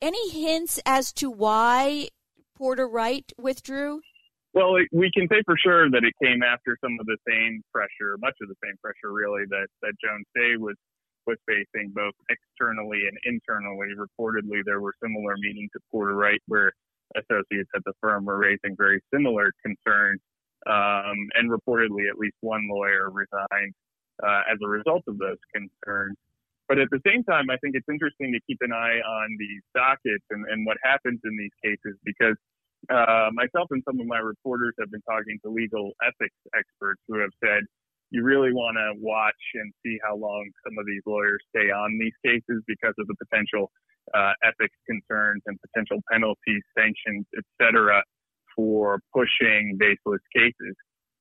Any 0.00 0.30
hints 0.30 0.80
as 0.86 1.12
to 1.14 1.30
why 1.30 2.08
Porter 2.56 2.88
Wright 2.88 3.30
withdrew? 3.38 4.00
Well, 4.54 4.76
we 4.92 5.10
can 5.12 5.28
say 5.28 5.42
for 5.44 5.56
sure 5.62 5.90
that 5.90 6.04
it 6.04 6.14
came 6.22 6.42
after 6.42 6.78
some 6.82 6.96
of 6.98 7.06
the 7.06 7.18
same 7.28 7.62
pressure, 7.72 8.16
much 8.18 8.34
of 8.40 8.48
the 8.48 8.56
same 8.64 8.76
pressure, 8.80 9.12
really, 9.12 9.44
that 9.50 9.68
that 9.82 9.92
Jones 10.02 10.24
Day 10.34 10.56
was 10.56 10.76
was 11.26 11.36
facing 11.44 11.90
both 11.90 12.14
externally 12.30 13.00
and 13.04 13.18
internally. 13.24 13.88
Reportedly, 13.92 14.64
there 14.64 14.80
were 14.80 14.94
similar 15.02 15.34
meetings 15.38 15.70
at 15.74 15.82
Porter 15.90 16.14
Wright 16.14 16.40
where 16.46 16.72
associates 17.16 17.68
at 17.74 17.84
the 17.84 17.92
firm 18.00 18.24
were 18.24 18.38
raising 18.38 18.76
very 18.76 19.02
similar 19.12 19.52
concerns, 19.62 20.20
um, 20.66 21.16
and 21.34 21.50
reportedly, 21.50 22.08
at 22.10 22.18
least 22.18 22.36
one 22.40 22.68
lawyer 22.70 23.10
resigned 23.10 23.74
uh, 24.22 24.42
as 24.50 24.58
a 24.62 24.68
result 24.68 25.02
of 25.08 25.18
those 25.18 25.38
concerns. 25.54 26.16
But 26.68 26.78
at 26.78 26.88
the 26.90 27.00
same 27.06 27.22
time, 27.22 27.48
I 27.50 27.56
think 27.62 27.76
it's 27.76 27.88
interesting 27.88 28.32
to 28.32 28.40
keep 28.46 28.58
an 28.60 28.72
eye 28.72 28.98
on 28.98 29.36
these 29.38 29.62
dockets 29.74 30.24
and, 30.30 30.44
and 30.50 30.66
what 30.66 30.76
happens 30.82 31.20
in 31.22 31.38
these 31.38 31.54
cases 31.62 31.94
because 32.04 32.34
uh, 32.90 33.30
myself 33.32 33.70
and 33.70 33.82
some 33.86 34.00
of 34.00 34.06
my 34.06 34.18
reporters 34.18 34.74
have 34.78 34.90
been 34.90 35.02
talking 35.02 35.38
to 35.44 35.50
legal 35.50 35.92
ethics 36.02 36.34
experts 36.58 37.00
who 37.08 37.18
have 37.18 37.30
said 37.42 37.62
you 38.10 38.22
really 38.22 38.52
want 38.52 38.76
to 38.76 38.94
watch 39.02 39.42
and 39.54 39.72
see 39.84 39.98
how 40.02 40.14
long 40.14 40.48
some 40.64 40.78
of 40.78 40.86
these 40.86 41.02
lawyers 41.06 41.42
stay 41.50 41.70
on 41.70 41.98
these 41.98 42.14
cases 42.24 42.62
because 42.66 42.94
of 42.98 43.06
the 43.06 43.14
potential 43.18 43.70
uh, 44.14 44.32
ethics 44.44 44.76
concerns 44.86 45.42
and 45.46 45.58
potential 45.70 45.98
penalties, 46.10 46.62
sanctions, 46.78 47.26
etc., 47.34 48.02
for 48.56 48.98
pushing 49.14 49.76
baseless 49.78 50.24
cases. 50.34 50.74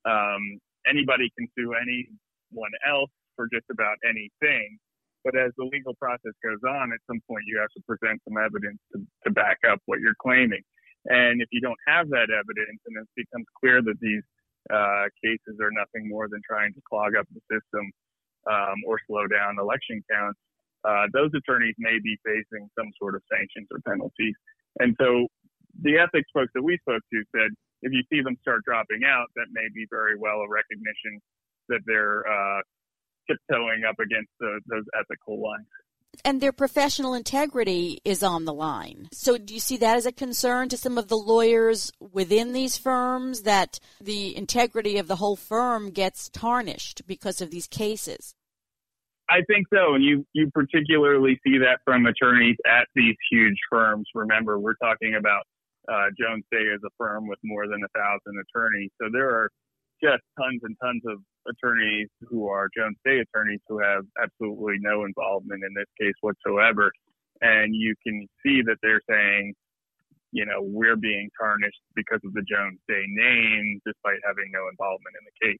Um, 0.05 0.59
anybody 0.87 1.29
can 1.37 1.47
sue 1.57 1.75
anyone 1.75 2.73
else 2.87 3.11
for 3.35 3.47
just 3.51 3.65
about 3.69 3.97
anything. 4.07 4.79
But 5.25 5.35
as 5.35 5.51
the 5.57 5.65
legal 5.65 5.93
process 5.95 6.33
goes 6.45 6.61
on, 6.63 6.93
at 6.93 7.01
some 7.07 7.19
point 7.27 7.43
you 7.45 7.59
have 7.59 7.73
to 7.75 7.81
present 7.83 8.21
some 8.23 8.37
evidence 8.37 8.77
to, 8.93 9.01
to 9.25 9.29
back 9.33 9.57
up 9.67 9.81
what 9.85 9.99
you're 9.99 10.17
claiming. 10.21 10.61
And 11.05 11.41
if 11.41 11.49
you 11.51 11.61
don't 11.61 11.79
have 11.87 12.09
that 12.09 12.29
evidence 12.29 12.79
and 12.85 12.97
it 12.97 13.09
becomes 13.17 13.45
clear 13.59 13.81
that 13.81 13.99
these 13.99 14.23
uh, 14.71 15.05
cases 15.21 15.57
are 15.61 15.73
nothing 15.73 16.09
more 16.09 16.29
than 16.29 16.41
trying 16.47 16.73
to 16.73 16.81
clog 16.89 17.13
up 17.17 17.25
the 17.33 17.41
system 17.49 17.91
um, 18.49 18.77
or 18.85 18.97
slow 19.05 19.25
down 19.27 19.57
election 19.59 20.01
counts, 20.09 20.39
uh, 20.85 21.09
those 21.13 21.33
attorneys 21.33 21.75
may 21.77 21.97
be 22.01 22.17
facing 22.25 22.69
some 22.77 22.89
sort 23.01 23.15
of 23.17 23.21
sanctions 23.29 23.67
or 23.73 23.81
penalties. 23.81 24.37
And 24.79 24.95
so 25.01 25.27
the 25.81 25.97
ethics 25.97 26.29
folks 26.33 26.51
that 26.55 26.63
we 26.63 26.77
spoke 26.81 27.01
to 27.13 27.23
said 27.35 27.51
if 27.81 27.91
you 27.91 28.01
see 28.11 28.21
them 28.21 28.35
start 28.41 28.63
dropping 28.65 29.03
out, 29.05 29.27
that 29.35 29.47
may 29.51 29.67
be 29.73 29.85
very 29.89 30.17
well 30.17 30.41
a 30.41 30.49
recognition 30.49 31.19
that 31.69 31.81
they're 31.85 32.25
uh, 32.25 32.61
tiptoeing 33.27 33.83
up 33.87 33.99
against 33.99 34.31
the, 34.39 34.59
those 34.67 34.85
ethical 34.99 35.41
lines 35.41 35.67
and 36.23 36.39
their 36.39 36.51
professional 36.51 37.13
integrity 37.13 37.99
is 38.05 38.23
on 38.23 38.45
the 38.45 38.53
line. 38.53 39.09
So, 39.11 39.37
do 39.37 39.53
you 39.53 39.59
see 39.59 39.77
that 39.77 39.97
as 39.97 40.05
a 40.05 40.11
concern 40.11 40.69
to 40.69 40.77
some 40.77 40.97
of 40.97 41.07
the 41.07 41.17
lawyers 41.17 41.91
within 41.99 42.53
these 42.53 42.77
firms 42.77 43.41
that 43.41 43.79
the 43.99 44.35
integrity 44.37 44.97
of 44.97 45.07
the 45.07 45.17
whole 45.17 45.35
firm 45.35 45.91
gets 45.91 46.29
tarnished 46.29 47.05
because 47.05 47.41
of 47.41 47.51
these 47.51 47.67
cases? 47.67 48.35
I 49.27 49.41
think 49.47 49.65
so, 49.73 49.95
and 49.95 50.03
you 50.03 50.25
you 50.33 50.49
particularly 50.53 51.39
see 51.43 51.57
that 51.57 51.79
from 51.83 52.05
attorneys 52.05 52.57
at 52.65 52.87
these 52.95 53.15
huge 53.31 53.57
firms. 53.69 54.07
Remember, 54.13 54.59
we're 54.59 54.75
talking 54.75 55.15
about 55.15 55.43
uh, 55.91 56.09
Jones 56.19 56.43
Day 56.51 56.65
is 56.65 56.81
a 56.85 56.93
firm 56.97 57.27
with 57.27 57.39
more 57.43 57.67
than 57.67 57.81
a 57.83 57.91
thousand 57.97 58.35
attorneys, 58.39 58.91
so 59.01 59.09
there 59.11 59.29
are 59.29 59.49
just 60.03 60.23
tons 60.39 60.61
and 60.63 60.75
tons 60.83 61.03
of 61.07 61.19
attorneys 61.47 62.09
who 62.27 62.47
are 62.47 62.69
Jones 62.75 62.97
Day 63.05 63.19
attorneys 63.19 63.61
who 63.67 63.79
have 63.79 64.03
absolutely 64.21 64.75
no 64.79 65.05
involvement 65.05 65.63
in 65.63 65.73
this 65.73 65.89
case 65.99 66.15
whatsoever. 66.21 66.91
And 67.41 67.75
you 67.75 67.95
can 68.05 68.27
see 68.43 68.61
that 68.63 68.77
they're 68.81 69.01
saying, 69.09 69.53
you 70.31 70.45
know, 70.45 70.59
we're 70.61 70.97
being 70.97 71.29
tarnished 71.39 71.79
because 71.95 72.19
of 72.25 72.33
the 72.33 72.43
Jones 72.43 72.79
Day 72.87 73.03
name, 73.07 73.79
despite 73.85 74.19
having 74.25 74.51
no 74.51 74.67
involvement 74.69 75.15
in 75.15 75.23
the 75.25 75.47
case. 75.47 75.59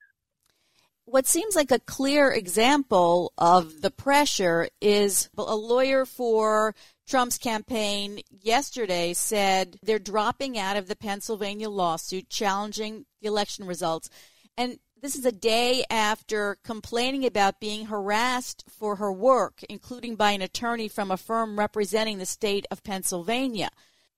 What 1.06 1.28
seems 1.28 1.56
like 1.56 1.70
a 1.70 1.80
clear 1.80 2.32
example 2.32 3.32
of 3.38 3.82
the 3.82 3.92
pressure 3.92 4.68
is 4.82 5.30
a 5.38 5.56
lawyer 5.56 6.04
for 6.04 6.74
Trump's 7.08 7.38
campaign 7.38 8.22
yesterday 8.42 9.14
said 9.14 9.78
they're 9.84 10.00
dropping 10.00 10.58
out 10.58 10.78
of 10.78 10.88
the 10.88 10.96
Pennsylvania 10.96 11.70
lawsuit 11.70 12.28
challenging 12.28 13.06
the 13.22 13.28
election 13.28 13.68
results. 13.68 14.10
And 14.58 14.80
this 15.00 15.16
is 15.16 15.26
a 15.26 15.32
day 15.32 15.86
after 15.92 16.58
complaining 16.64 17.24
about 17.24 17.60
being 17.60 17.86
harassed 17.86 18.64
for 18.68 18.96
her 18.96 19.14
work, 19.14 19.64
including 19.70 20.16
by 20.16 20.32
an 20.32 20.42
attorney 20.42 20.88
from 20.88 21.12
a 21.12 21.18
firm 21.18 21.60
representing 21.60 22.18
the 22.18 22.26
state 22.26 22.66
of 22.72 22.84
Pennsylvania. 22.84 23.70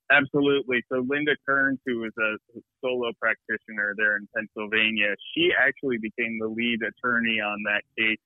Absolutely. 0.09 0.81
So 0.91 1.03
Linda 1.07 1.35
Kearns, 1.45 1.79
who 1.85 2.05
is 2.05 2.13
a 2.17 2.37
solo 2.81 3.11
practitioner 3.19 3.93
there 3.97 4.15
in 4.15 4.27
Pennsylvania, 4.35 5.15
she 5.33 5.51
actually 5.57 5.97
became 5.97 6.39
the 6.39 6.47
lead 6.47 6.79
attorney 6.81 7.41
on 7.41 7.63
that 7.63 7.83
case 7.97 8.19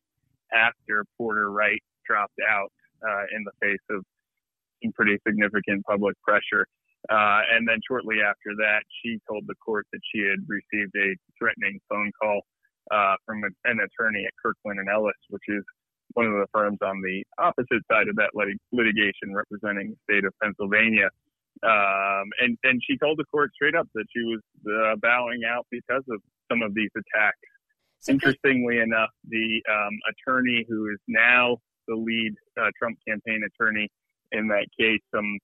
after 0.54 1.06
Porter 1.18 1.52
Wright 1.52 1.82
dropped 2.06 2.38
out 2.48 2.72
uh, 3.02 3.24
in 3.36 3.44
the 3.44 3.52
face 3.62 3.82
of 3.90 4.04
some 4.84 4.92
pretty 4.94 5.18
significant 5.26 5.84
public 5.86 6.16
pressure. 6.22 6.68
Uh, 7.10 7.42
and 7.52 7.68
then 7.68 7.80
shortly 7.88 8.18
after 8.22 8.54
that, 8.58 8.84
she 9.02 9.18
told 9.28 9.44
the 9.48 9.56
court 9.56 9.88
that 9.92 10.02
she 10.14 10.22
had 10.22 10.38
received 10.48 10.94
a 10.96 11.16
threatening 11.40 11.80
phone 11.90 12.12
call 12.22 12.42
uh, 12.92 13.16
from 13.26 13.42
an 13.44 13.80
attorney 13.82 14.26
at 14.26 14.34
Kirkland 14.38 14.80
and 14.80 14.90
Ellis, 14.90 15.18
which 15.30 15.44
is 15.48 15.64
one 16.14 16.28
of 16.28 16.34
the 16.34 16.46
firms 16.54 16.78
on 16.84 17.02
the 17.02 17.24
opposite 17.40 17.82
side 17.90 18.08
of 18.08 18.16
that 18.18 18.32
lit- 18.36 18.62
litigation 18.72 19.34
representing 19.34 19.96
the 19.96 20.14
state 20.14 20.26
of 20.26 20.34
Pennsylvania. 20.42 21.10
Um, 21.64 22.26
and, 22.40 22.58
and 22.64 22.82
she 22.88 22.98
told 22.98 23.20
the 23.20 23.26
court 23.26 23.52
straight 23.54 23.76
up 23.76 23.88
that 23.94 24.06
she 24.16 24.24
was 24.24 24.42
uh, 24.66 24.96
bowing 25.02 25.42
out 25.48 25.68
because 25.70 26.04
of 26.10 26.20
some 26.52 26.62
of 26.62 26.74
these 26.74 26.90
attacks. 26.96 27.38
Interestingly 28.08 28.80
enough, 28.80 29.10
the 29.30 29.62
um, 29.70 29.94
attorney 30.10 30.66
who 30.68 30.90
is 30.90 30.98
now 31.08 31.58
the 31.88 31.96
lead 31.96 32.34
uh, 32.60 32.70
Trump 32.80 32.98
campaign 33.08 33.42
attorney 33.46 33.90
in 34.32 34.48
that 34.48 34.66
case, 34.80 35.02
some 35.14 35.38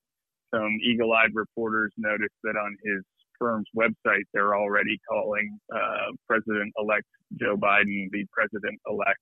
some 0.53 0.77
eagle-eyed 0.81 1.31
reporters 1.33 1.91
noticed 1.97 2.33
that 2.43 2.55
on 2.55 2.75
his 2.83 3.03
firm's 3.37 3.67
website 3.75 4.23
they're 4.33 4.55
already 4.55 4.97
calling 5.07 5.59
uh, 5.75 6.11
President-elect 6.25 7.05
Joe 7.39 7.57
Biden 7.57 8.09
the 8.11 8.25
president-elect, 8.31 9.19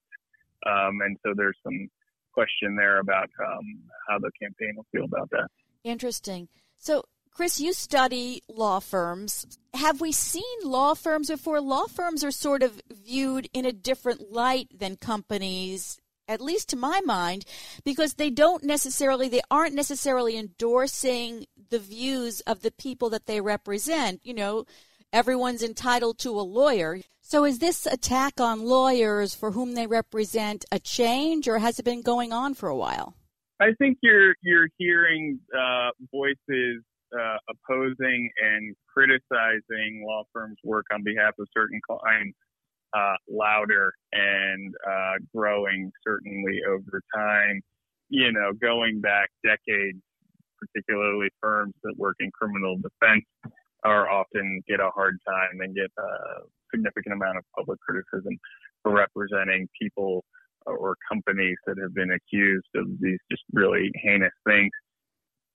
um, 0.67 1.01
and 1.03 1.17
so 1.25 1.33
there's 1.35 1.57
some 1.63 1.87
question 2.31 2.75
there 2.77 2.99
about 2.99 3.29
um, 3.43 3.65
how 4.07 4.19
the 4.19 4.29
campaign 4.41 4.75
will 4.75 4.85
feel 4.91 5.05
about 5.05 5.29
that. 5.31 5.47
Interesting. 5.83 6.47
So 6.77 7.03
Chris, 7.35 7.59
you 7.59 7.73
study 7.73 8.41
law 8.47 8.79
firms. 8.79 9.45
Have 9.73 9.99
we 9.99 10.13
seen 10.13 10.43
law 10.63 10.93
firms 10.93 11.27
before? 11.27 11.59
Law 11.59 11.85
firms 11.87 12.23
are 12.23 12.31
sort 12.31 12.63
of 12.63 12.81
viewed 12.89 13.49
in 13.53 13.65
a 13.65 13.73
different 13.73 14.31
light 14.31 14.69
than 14.73 14.95
companies, 14.95 15.99
at 16.29 16.39
least 16.39 16.69
to 16.69 16.77
my 16.77 17.01
mind, 17.01 17.43
because 17.83 18.13
they 18.13 18.29
don't 18.29 18.63
necessarily, 18.63 19.27
they 19.27 19.41
aren't 19.51 19.75
necessarily 19.75 20.37
endorsing 20.37 21.45
the 21.69 21.77
views 21.77 22.39
of 22.41 22.61
the 22.61 22.71
people 22.71 23.09
that 23.09 23.25
they 23.25 23.41
represent. 23.41 24.21
You 24.23 24.33
know, 24.33 24.65
everyone's 25.11 25.61
entitled 25.61 26.17
to 26.19 26.39
a 26.39 26.41
lawyer. 26.41 27.01
So 27.19 27.43
is 27.43 27.59
this 27.59 27.85
attack 27.85 28.39
on 28.39 28.63
lawyers 28.63 29.35
for 29.35 29.51
whom 29.51 29.73
they 29.73 29.87
represent 29.87 30.63
a 30.71 30.79
change, 30.79 31.49
or 31.49 31.57
has 31.57 31.79
it 31.79 31.83
been 31.83 32.01
going 32.01 32.31
on 32.31 32.53
for 32.53 32.69
a 32.69 32.77
while? 32.77 33.13
I 33.59 33.71
think 33.79 33.97
you're 34.01 34.35
you're 34.41 34.67
hearing 34.77 35.39
uh, 35.57 35.89
voices 36.11 36.83
uh, 37.17 37.37
opposing 37.49 38.29
and 38.41 38.75
criticizing 38.93 40.03
law 40.05 40.23
firms' 40.33 40.57
work 40.63 40.85
on 40.93 41.03
behalf 41.03 41.33
of 41.39 41.47
certain 41.55 41.79
clients 41.87 42.37
uh, 42.93 43.15
louder 43.29 43.93
and 44.11 44.73
uh, 44.87 45.13
growing 45.33 45.91
certainly 46.05 46.59
over 46.67 47.01
time. 47.15 47.61
You 48.09 48.31
know, 48.31 48.51
going 48.61 49.01
back 49.01 49.29
decades, 49.43 49.99
particularly 50.59 51.29
firms 51.41 51.73
that 51.83 51.95
work 51.97 52.17
in 52.19 52.31
criminal 52.31 52.75
defense 52.75 53.25
are 53.83 54.09
often 54.09 54.61
get 54.67 54.79
a 54.79 54.89
hard 54.89 55.17
time 55.27 55.61
and 55.61 55.75
get 55.75 55.91
a 55.97 56.41
significant 56.73 57.13
amount 57.15 57.37
of 57.37 57.43
public 57.57 57.79
criticism 57.79 58.37
for 58.83 58.91
representing 58.91 59.67
people 59.79 60.23
or 60.65 60.95
companies 61.11 61.57
that 61.65 61.77
have 61.81 61.93
been 61.93 62.11
accused 62.11 62.67
of 62.75 62.87
these 62.99 63.19
just 63.29 63.43
really 63.53 63.91
heinous 63.95 64.33
things 64.45 64.71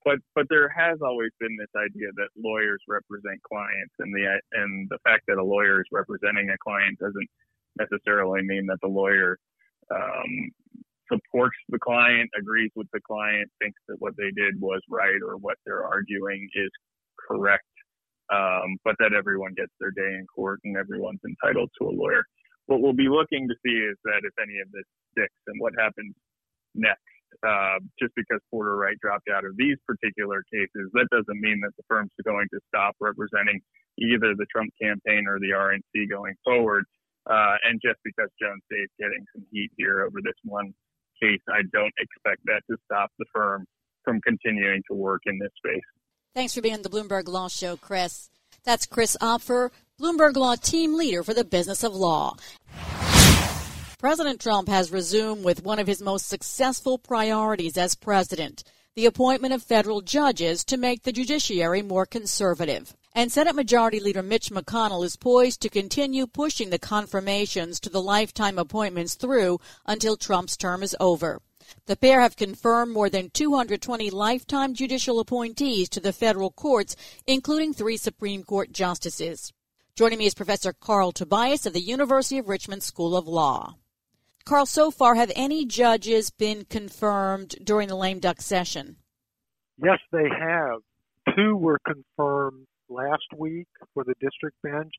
but 0.05 0.19
but 0.35 0.47
there 0.49 0.69
has 0.69 0.99
always 1.03 1.31
been 1.39 1.57
this 1.59 1.71
idea 1.77 2.09
that 2.17 2.29
lawyers 2.37 2.81
represent 2.89 3.43
clients, 3.43 3.93
and 3.99 4.15
the 4.15 4.41
and 4.53 4.89
the 4.89 4.99
fact 5.05 5.25
that 5.29 5.39
a 5.39 5.45
lawyer 5.45 5.81
is 5.81 5.87
representing 5.93 6.49
a 6.51 6.59
client 6.59 6.99
doesn't 6.99 7.29
necessarily 7.79 8.43
mean 8.43 8.67
that 8.67 8.79
the 8.83 8.89
lawyer 8.89 9.39
um, 9.95 10.51
supports 11.13 11.57
the 11.69 11.79
client, 11.79 12.31
agrees 12.39 12.71
with 12.75 12.87
the 12.93 13.01
client, 13.07 13.51
thinks 13.61 13.81
that 13.89 13.97
what 13.99 14.17
they 14.17 14.31
did 14.31 14.61
was 14.61 14.81
right 14.89 15.21
or 15.27 15.37
what 15.37 15.57
they're 15.67 15.85
arguing 15.85 16.49
is 16.55 16.71
correct, 17.29 17.65
um, 18.33 18.77
but 18.85 18.97
that 18.99 19.13
everyone 19.13 19.53
gets 19.55 19.73
their 19.81 19.91
day 19.91 20.17
in 20.19 20.27
court 20.35 20.61
and 20.65 20.77
everyone's 20.77 21.21
entitled 21.27 21.71
to 21.79 21.89
a 21.89 21.93
lawyer. 21.93 22.25
What 22.71 22.87
we'll 22.87 22.95
be 22.95 23.11
looking 23.11 23.51
to 23.51 23.57
see 23.67 23.75
is 23.83 23.99
that 24.07 24.23
if 24.23 24.31
any 24.39 24.63
of 24.63 24.71
this 24.71 24.87
sticks 25.11 25.43
and 25.51 25.59
what 25.59 25.75
happens 25.75 26.15
next 26.79 27.03
uh, 27.43 27.83
just 27.99 28.15
because 28.15 28.39
Porter 28.51 28.77
Wright 28.77 28.99
dropped 29.01 29.29
out 29.29 29.45
of 29.45 29.57
these 29.57 29.77
particular 29.87 30.43
cases, 30.53 30.91
that 30.95 31.09
doesn't 31.11 31.41
mean 31.41 31.61
that 31.63 31.75
the 31.77 31.83
firms 31.89 32.11
going 32.25 32.47
to 32.53 32.61
stop 32.69 32.95
representing 33.01 33.61
either 33.99 34.35
the 34.37 34.47
Trump 34.51 34.71
campaign 34.81 35.27
or 35.27 35.39
the 35.39 35.51
RNC 35.51 36.11
going 36.11 36.35
forward. 36.45 36.85
Uh, 37.29 37.57
and 37.65 37.81
just 37.83 37.99
because 38.05 38.31
Jones 38.41 38.63
Day 38.71 38.87
is 38.87 38.91
getting 38.99 39.25
some 39.35 39.45
heat 39.53 39.71
here 39.77 40.03
over 40.07 40.21
this 40.23 40.39
one 40.45 40.73
case, 41.21 41.41
I 41.49 41.63
don't 41.73 41.93
expect 41.99 42.41
that 42.47 42.63
to 42.71 42.77
stop 42.87 43.11
the 43.19 43.27
firm 43.33 43.67
from 44.05 44.21
continuing 44.23 44.83
to 44.91 44.95
work 44.95 45.23
in 45.27 45.39
this 45.39 45.51
space. 45.59 45.85
Thanks 46.35 46.55
for 46.55 46.63
being 46.63 46.75
on 46.75 46.83
the 46.83 46.91
Bloomberg 46.91 47.29
Law 47.29 47.49
Show, 47.49 47.77
Chris. 47.77 48.31
That's 48.65 48.87
Chris 48.87 49.17
Opfer, 49.21 49.71
Bloomberg 50.01 50.35
Law 50.37 50.57
team 50.57 50.95
leader 50.95 51.23
for 51.23 51.35
the 51.35 51.45
business 51.45 51.85
of 51.85 51.95
law. 51.95 52.35
President 53.99 54.41
Trump 54.41 54.67
has 54.67 54.91
resumed 54.91 55.45
with 55.45 55.63
one 55.63 55.79
of 55.79 55.87
his 55.87 56.01
most 56.01 56.27
successful 56.27 56.97
priorities 56.97 57.77
as 57.77 57.95
president 57.95 58.65
the 58.97 59.05
appointment 59.05 59.53
of 59.53 59.63
federal 59.63 60.01
judges 60.01 60.65
to 60.65 60.79
make 60.79 61.03
the 61.03 61.13
judiciary 61.13 61.83
more 61.83 62.07
conservative. 62.07 62.95
And 63.15 63.31
Senate 63.31 63.55
Majority 63.55 64.01
Leader 64.01 64.23
Mitch 64.23 64.51
McConnell 64.51 65.05
is 65.05 65.17
poised 65.17 65.61
to 65.61 65.69
continue 65.69 66.27
pushing 66.27 66.71
the 66.71 66.79
confirmations 66.79 67.79
to 67.81 67.91
the 67.91 68.03
lifetime 68.03 68.59
appointments 68.59 69.17
through 69.17 69.61
until 69.85 70.17
Trump's 70.17 70.57
term 70.57 70.83
is 70.83 70.97
over. 70.99 71.43
The 71.87 71.97
pair 71.97 72.23
have 72.23 72.37
confirmed 72.37 72.93
more 72.93 73.11
than 73.11 73.29
220 73.31 74.09
lifetime 74.09 74.73
judicial 74.73 75.21
appointees 75.21 75.91
to 75.91 76.01
the 76.01 76.15
federal 76.15 76.51
courts, 76.51 76.97
including 77.27 77.75
three 77.75 77.99
Supreme 77.99 78.43
Court 78.43 78.73
justices. 78.73 79.53
Joining 79.97 80.19
me 80.19 80.27
is 80.27 80.35
Professor 80.35 80.73
Carl 80.73 81.13
Tobias 81.13 81.67
of 81.67 81.73
the 81.73 81.81
University 81.81 82.39
of 82.39 82.49
Richmond 82.49 82.83
School 82.83 83.17
of 83.17 83.29
Law. 83.29 83.77
Carl, 84.45 84.65
so 84.65 84.91
far, 84.91 85.15
have 85.17 85.33
any 85.37 85.67
judges 85.67 86.31
been 86.31 86.65
confirmed 86.65 87.57
during 87.63 87.89
the 87.89 87.97
lame 87.97 88.19
duck 88.19 88.41
session? 88.41 88.97
Yes, 89.83 89.99
they 90.11 90.29
have. 90.29 90.81
Two 91.37 91.57
were 91.57 91.79
confirmed 91.87 92.67
last 92.89 93.27
week 93.37 93.69
for 93.93 94.05
the 94.05 94.15
district 94.21 94.57
bench, 94.63 94.93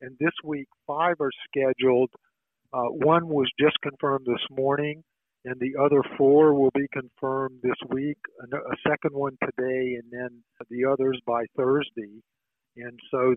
and 0.00 0.16
this 0.18 0.32
week 0.42 0.68
five 0.86 1.16
are 1.20 1.32
scheduled. 1.48 2.10
Uh, 2.72 2.84
one 2.84 3.28
was 3.28 3.50
just 3.60 3.76
confirmed 3.82 4.24
this 4.26 4.56
morning, 4.56 5.04
and 5.44 5.60
the 5.60 5.74
other 5.82 6.02
four 6.16 6.54
will 6.54 6.72
be 6.74 6.86
confirmed 6.92 7.58
this 7.62 7.76
week. 7.90 8.18
A 8.52 8.76
second 8.88 9.14
one 9.14 9.36
today, 9.42 9.98
and 10.00 10.04
then 10.10 10.42
the 10.70 10.86
others 10.90 11.20
by 11.26 11.44
Thursday. 11.56 12.22
And 12.78 13.00
so 13.10 13.34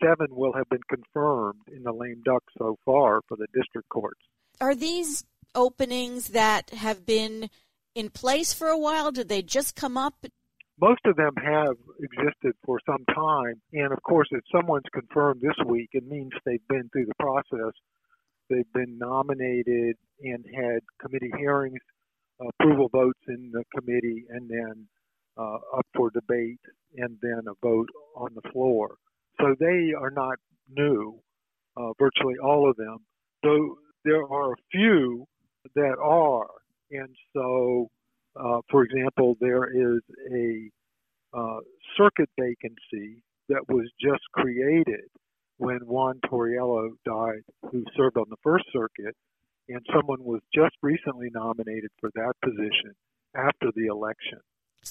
seven 0.00 0.28
will 0.30 0.52
have 0.52 0.68
been 0.68 0.82
confirmed 0.88 1.62
in 1.74 1.82
the 1.82 1.92
lame 1.92 2.22
duck 2.24 2.44
so 2.56 2.76
far 2.84 3.22
for 3.26 3.36
the 3.36 3.48
district 3.52 3.88
courts. 3.88 4.20
Are 4.60 4.74
these 4.74 5.24
openings 5.54 6.28
that 6.28 6.70
have 6.70 7.04
been 7.04 7.50
in 7.94 8.10
place 8.10 8.52
for 8.52 8.68
a 8.68 8.78
while? 8.78 9.10
Did 9.10 9.28
they 9.28 9.42
just 9.42 9.74
come 9.74 9.96
up? 9.96 10.26
Most 10.80 11.00
of 11.06 11.16
them 11.16 11.34
have 11.36 11.76
existed 12.00 12.54
for 12.64 12.78
some 12.86 13.04
time. 13.14 13.60
And 13.72 13.92
of 13.92 14.02
course, 14.02 14.28
if 14.30 14.42
someone's 14.54 14.84
confirmed 14.92 15.40
this 15.40 15.56
week, 15.66 15.90
it 15.92 16.06
means 16.06 16.32
they've 16.44 16.68
been 16.68 16.88
through 16.92 17.06
the 17.06 17.14
process. 17.18 17.72
They've 18.48 18.72
been 18.72 18.98
nominated 18.98 19.96
and 20.22 20.44
had 20.54 20.80
committee 21.00 21.32
hearings, 21.36 21.80
approval 22.40 22.88
votes 22.88 23.20
in 23.26 23.50
the 23.52 23.64
committee, 23.76 24.26
and 24.28 24.48
then 24.48 24.86
uh, 25.36 25.58
up 25.76 25.86
for 25.96 26.10
debate 26.10 26.60
and 26.96 27.16
then 27.22 27.42
a 27.48 27.66
vote 27.66 27.88
on 28.16 28.30
the 28.34 28.48
floor. 28.50 28.96
So 29.40 29.54
they 29.58 29.92
are 29.98 30.10
not 30.10 30.36
new, 30.70 31.18
uh, 31.76 31.92
virtually 31.98 32.36
all 32.42 32.70
of 32.70 32.76
them. 32.76 32.98
Though 33.42 33.76
there 34.04 34.22
are 34.22 34.52
a 34.52 34.56
few 34.70 35.26
that 35.74 35.96
are. 36.02 36.48
And 36.90 37.08
so, 37.34 37.88
uh, 38.36 38.60
for 38.70 38.84
example, 38.84 39.36
there 39.40 39.64
is 39.64 40.00
a 40.32 40.70
uh, 41.36 41.60
circuit 41.96 42.28
vacancy 42.38 43.22
that 43.48 43.64
was 43.68 43.90
just 44.00 44.22
created 44.32 45.08
when 45.56 45.78
Juan 45.86 46.20
Torruella 46.26 46.90
died, 47.04 47.42
who 47.70 47.84
served 47.96 48.16
on 48.16 48.26
the 48.28 48.36
First 48.42 48.64
Circuit, 48.72 49.14
and 49.68 49.80
someone 49.94 50.22
was 50.22 50.40
just 50.54 50.74
recently 50.82 51.28
nominated 51.32 51.90
for 52.00 52.10
that 52.14 52.32
position 52.42 52.94
after 53.34 53.70
the 53.74 53.86
election. 53.86 54.38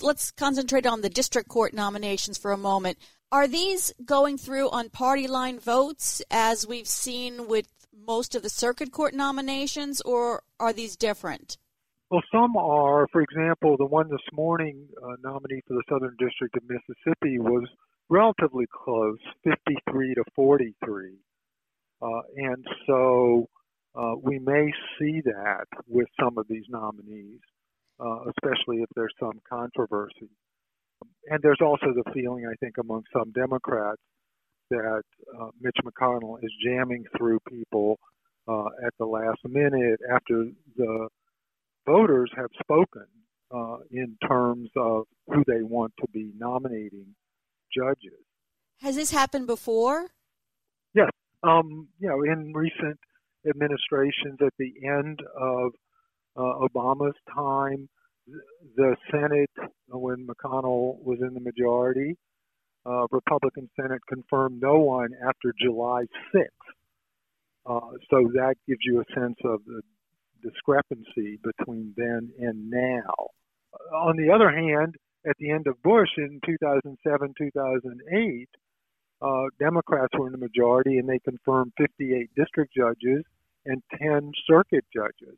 Let's 0.01 0.31
concentrate 0.31 0.85
on 0.85 1.01
the 1.01 1.09
district 1.09 1.49
court 1.49 1.73
nominations 1.73 2.37
for 2.37 2.51
a 2.51 2.57
moment. 2.57 2.97
Are 3.31 3.47
these 3.47 3.93
going 4.05 4.37
through 4.37 4.69
on 4.69 4.89
party 4.89 5.27
line 5.27 5.59
votes 5.59 6.21
as 6.31 6.67
we've 6.67 6.87
seen 6.87 7.47
with 7.47 7.67
most 8.05 8.35
of 8.35 8.43
the 8.43 8.49
circuit 8.49 8.91
court 8.91 9.13
nominations, 9.13 10.01
or 10.01 10.43
are 10.59 10.73
these 10.73 10.95
different? 10.95 11.57
Well, 12.09 12.21
some 12.31 12.55
are. 12.55 13.07
For 13.11 13.21
example, 13.21 13.75
the 13.77 13.85
one 13.85 14.09
this 14.09 14.21
morning, 14.33 14.87
uh, 15.01 15.15
nominee 15.23 15.61
for 15.67 15.73
the 15.73 15.83
Southern 15.89 16.15
District 16.19 16.55
of 16.55 16.63
Mississippi, 16.69 17.39
was 17.39 17.67
relatively 18.09 18.65
close, 18.71 19.17
53 19.43 20.15
to 20.15 20.23
43. 20.35 21.13
Uh, 22.01 22.07
and 22.35 22.65
so 22.85 23.47
uh, 23.95 24.13
we 24.21 24.37
may 24.39 24.71
see 24.99 25.21
that 25.21 25.65
with 25.87 26.07
some 26.19 26.37
of 26.37 26.45
these 26.47 26.65
nominees, 26.69 27.39
uh, 27.99 28.19
especially 28.29 28.77
if 28.77 28.89
there's 28.95 29.13
some 29.19 29.39
controversy. 29.49 30.29
And 31.29 31.39
there's 31.41 31.61
also 31.61 31.87
the 31.93 32.09
feeling, 32.13 32.45
I 32.49 32.55
think, 32.59 32.75
among 32.79 33.03
some 33.13 33.31
Democrats 33.31 34.01
that 34.69 35.03
uh, 35.39 35.47
Mitch 35.61 35.77
McConnell 35.83 36.37
is 36.43 36.51
jamming 36.65 37.05
through 37.17 37.39
people 37.49 37.99
uh, 38.47 38.65
at 38.85 38.93
the 38.99 39.05
last 39.05 39.39
minute 39.45 39.99
after 40.11 40.45
the 40.75 41.07
voters 41.85 42.31
have 42.35 42.49
spoken 42.59 43.05
uh, 43.53 43.77
in 43.91 44.17
terms 44.27 44.69
of 44.75 45.05
who 45.27 45.43
they 45.47 45.61
want 45.61 45.93
to 45.99 46.07
be 46.11 46.31
nominating 46.37 47.15
judges. 47.75 48.19
Has 48.81 48.95
this 48.95 49.11
happened 49.11 49.47
before? 49.47 50.07
Yes. 50.93 51.09
Um, 51.43 51.87
you 51.99 52.09
know, 52.09 52.23
in 52.23 52.53
recent 52.53 52.99
administrations 53.47 54.39
at 54.41 54.53
the 54.57 54.73
end 54.85 55.19
of 55.39 55.71
Obama's 56.37 57.15
time, 57.33 57.87
the 58.75 58.95
Senate, 59.11 59.51
when 59.89 60.27
McConnell 60.27 61.01
was 61.03 61.19
in 61.21 61.33
the 61.33 61.39
majority, 61.39 62.17
uh, 62.85 63.07
Republican 63.11 63.69
Senate 63.79 64.01
confirmed 64.07 64.61
no 64.61 64.79
one 64.79 65.11
after 65.25 65.53
July 65.61 66.03
6th. 66.33 66.47
Uh, 67.65 67.79
so 68.09 68.29
that 68.33 68.55
gives 68.67 68.81
you 68.83 69.01
a 69.01 69.19
sense 69.19 69.37
of 69.45 69.61
the 69.65 69.81
discrepancy 70.41 71.39
between 71.41 71.93
then 71.95 72.29
and 72.39 72.69
now. 72.69 73.13
On 73.93 74.17
the 74.17 74.33
other 74.33 74.51
hand, 74.51 74.95
at 75.25 75.37
the 75.39 75.49
end 75.51 75.67
of 75.67 75.81
Bush 75.81 76.09
in 76.17 76.41
2007, 76.45 77.33
2008, 77.37 78.49
uh, 79.21 79.43
Democrats 79.57 80.11
were 80.17 80.27
in 80.27 80.33
the 80.33 80.37
majority 80.37 80.97
and 80.97 81.07
they 81.07 81.19
confirmed 81.19 81.71
58 81.77 82.29
district 82.35 82.73
judges 82.75 83.23
and 83.65 83.81
10 83.97 84.33
circuit 84.45 84.83
judges, 84.93 85.37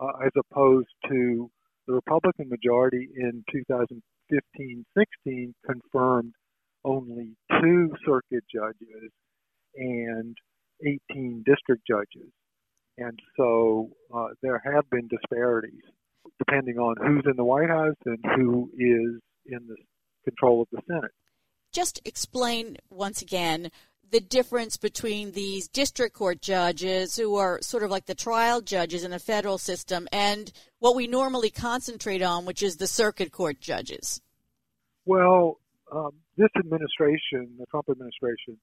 uh, 0.00 0.24
as 0.24 0.32
opposed 0.36 0.88
to 1.08 1.50
the 1.86 1.92
Republican 1.92 2.48
majority 2.48 3.08
in 3.16 3.44
2015 3.52 4.84
16 4.96 5.54
confirmed 5.66 6.32
only 6.84 7.36
two 7.60 7.92
circuit 8.06 8.44
judges 8.52 9.10
and 9.76 10.36
18 11.10 11.44
district 11.44 11.82
judges. 11.86 12.30
And 12.98 13.18
so 13.36 13.90
uh, 14.14 14.28
there 14.42 14.62
have 14.64 14.88
been 14.90 15.08
disparities 15.08 15.82
depending 16.38 16.78
on 16.78 16.96
who's 16.96 17.24
in 17.26 17.36
the 17.36 17.44
White 17.44 17.68
House 17.68 17.96
and 18.06 18.18
who 18.36 18.70
is 18.74 19.20
in 19.46 19.66
the 19.66 19.76
control 20.24 20.62
of 20.62 20.68
the 20.72 20.80
Senate. 20.86 21.12
Just 21.72 22.00
explain 22.04 22.76
once 22.90 23.22
again 23.22 23.70
the 24.10 24.20
difference 24.20 24.76
between 24.76 25.32
these 25.32 25.68
district 25.68 26.14
court 26.14 26.40
judges 26.40 27.16
who 27.16 27.36
are 27.36 27.60
sort 27.62 27.82
of 27.82 27.90
like 27.90 28.06
the 28.06 28.14
trial 28.14 28.60
judges 28.60 29.04
in 29.04 29.12
a 29.12 29.18
federal 29.18 29.58
system 29.58 30.08
and 30.12 30.52
what 30.78 30.96
we 30.96 31.06
normally 31.06 31.50
concentrate 31.50 32.22
on, 32.22 32.44
which 32.44 32.62
is 32.62 32.76
the 32.76 32.86
circuit 32.86 33.30
court 33.30 33.60
judges? 33.60 34.20
Well, 35.04 35.58
um, 35.92 36.12
this 36.36 36.50
administration, 36.58 37.56
the 37.58 37.66
Trump 37.66 37.88
administration, 37.90 38.58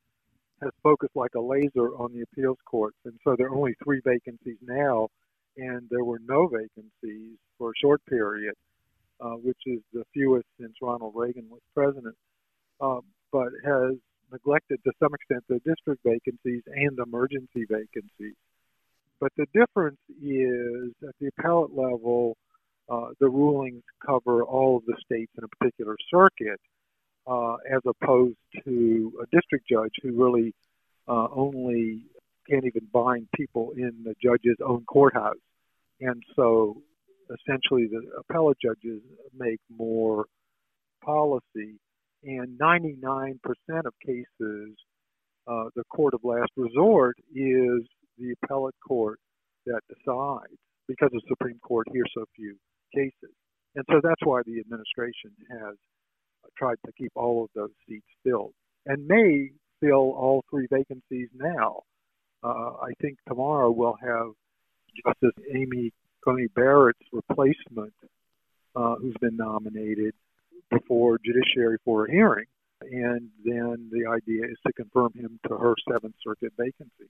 has 0.61 0.71
focused 0.81 1.15
like 1.15 1.35
a 1.35 1.39
laser 1.39 1.95
on 1.95 2.11
the 2.13 2.21
appeals 2.21 2.57
courts, 2.65 2.97
and 3.05 3.13
so 3.23 3.35
there 3.37 3.47
are 3.47 3.55
only 3.55 3.75
three 3.83 4.01
vacancies 4.03 4.57
now, 4.61 5.07
and 5.55 5.87
there 5.89 6.03
were 6.03 6.19
no 6.27 6.47
vacancies 6.47 7.37
for 7.57 7.69
a 7.69 7.73
short 7.79 8.03
period, 8.05 8.55
uh, 9.21 9.35
which 9.35 9.59
is 9.65 9.79
the 9.93 10.03
fewest 10.13 10.47
since 10.59 10.73
Ronald 10.81 11.13
Reagan 11.15 11.47
was 11.49 11.61
president, 11.75 12.15
uh, 12.81 13.01
but 13.31 13.49
has 13.63 13.97
neglected 14.31 14.79
to 14.83 14.91
some 14.99 15.13
extent 15.13 15.43
the 15.47 15.59
district 15.65 16.03
vacancies 16.03 16.63
and 16.67 16.97
emergency 16.99 17.65
vacancies. 17.69 18.35
But 19.19 19.31
the 19.37 19.47
difference 19.53 19.99
is 20.21 20.91
at 21.07 21.15
the 21.19 21.29
appellate 21.37 21.71
level, 21.75 22.37
uh, 22.89 23.09
the 23.19 23.27
rulings 23.27 23.83
cover 24.05 24.43
all 24.43 24.77
of 24.77 24.85
the 24.85 24.95
states 25.03 25.31
in 25.37 25.43
a 25.43 25.47
particular 25.47 25.95
circuit, 26.09 26.59
uh, 27.25 27.55
as 27.69 27.81
opposed 27.85 28.37
to 28.63 29.11
a 29.21 29.35
district 29.35 29.67
judge 29.69 29.93
who 30.01 30.11
really 30.11 30.53
uh, 31.07 31.27
only 31.33 32.03
can't 32.49 32.65
even 32.65 32.87
bind 32.93 33.27
people 33.35 33.71
in 33.75 33.91
the 34.03 34.13
judge's 34.23 34.57
own 34.65 34.85
courthouse. 34.85 35.35
And 35.99 36.21
so 36.35 36.81
essentially 37.25 37.87
the 37.87 38.01
appellate 38.19 38.57
judges 38.63 39.01
make 39.37 39.59
more 39.75 40.25
policy. 41.03 41.79
And 42.23 42.59
99% 42.59 43.37
of 43.85 43.93
cases, 44.05 44.75
uh, 45.47 45.65
the 45.75 45.83
court 45.89 46.13
of 46.13 46.21
last 46.23 46.51
resort 46.55 47.17
is 47.33 47.83
the 48.17 48.35
appellate 48.43 48.75
court 48.85 49.19
that 49.65 49.81
decides 49.87 50.57
because 50.87 51.09
the 51.11 51.21
Supreme 51.27 51.59
Court 51.59 51.87
hears 51.91 52.09
so 52.13 52.25
few 52.35 52.55
cases. 52.93 53.35
And 53.75 53.85
so 53.91 53.99
that's 54.01 54.21
why 54.23 54.41
the 54.45 54.59
administration 54.59 55.31
has 55.51 55.75
tried 56.57 56.77
to 56.85 56.91
keep 56.97 57.11
all 57.15 57.43
of 57.43 57.49
those 57.53 57.71
seats 57.87 58.07
filled 58.23 58.53
and 58.85 59.05
may 59.07 59.51
fill 59.79 60.13
all 60.13 60.43
three 60.49 60.67
vacancies 60.71 61.29
now. 61.35 61.81
Uh, 62.43 62.71
I 62.81 62.93
think 63.01 63.17
tomorrow 63.27 63.69
we'll 63.69 63.97
have 64.01 64.31
Justice 65.05 65.43
Amy 65.53 65.91
Coney 66.23 66.47
Barrett's 66.55 66.99
replacement, 67.11 67.93
uh, 68.75 68.95
who's 68.95 69.15
been 69.21 69.37
nominated 69.37 70.13
before 70.69 71.19
judiciary 71.23 71.77
for 71.83 72.05
a 72.05 72.11
hearing. 72.11 72.45
And 72.81 73.29
then 73.43 73.89
the 73.91 74.07
idea 74.07 74.45
is 74.45 74.57
to 74.65 74.73
confirm 74.73 75.11
him 75.13 75.39
to 75.47 75.57
her 75.57 75.73
Seventh 75.91 76.15
Circuit 76.23 76.53
vacancy. 76.57 77.09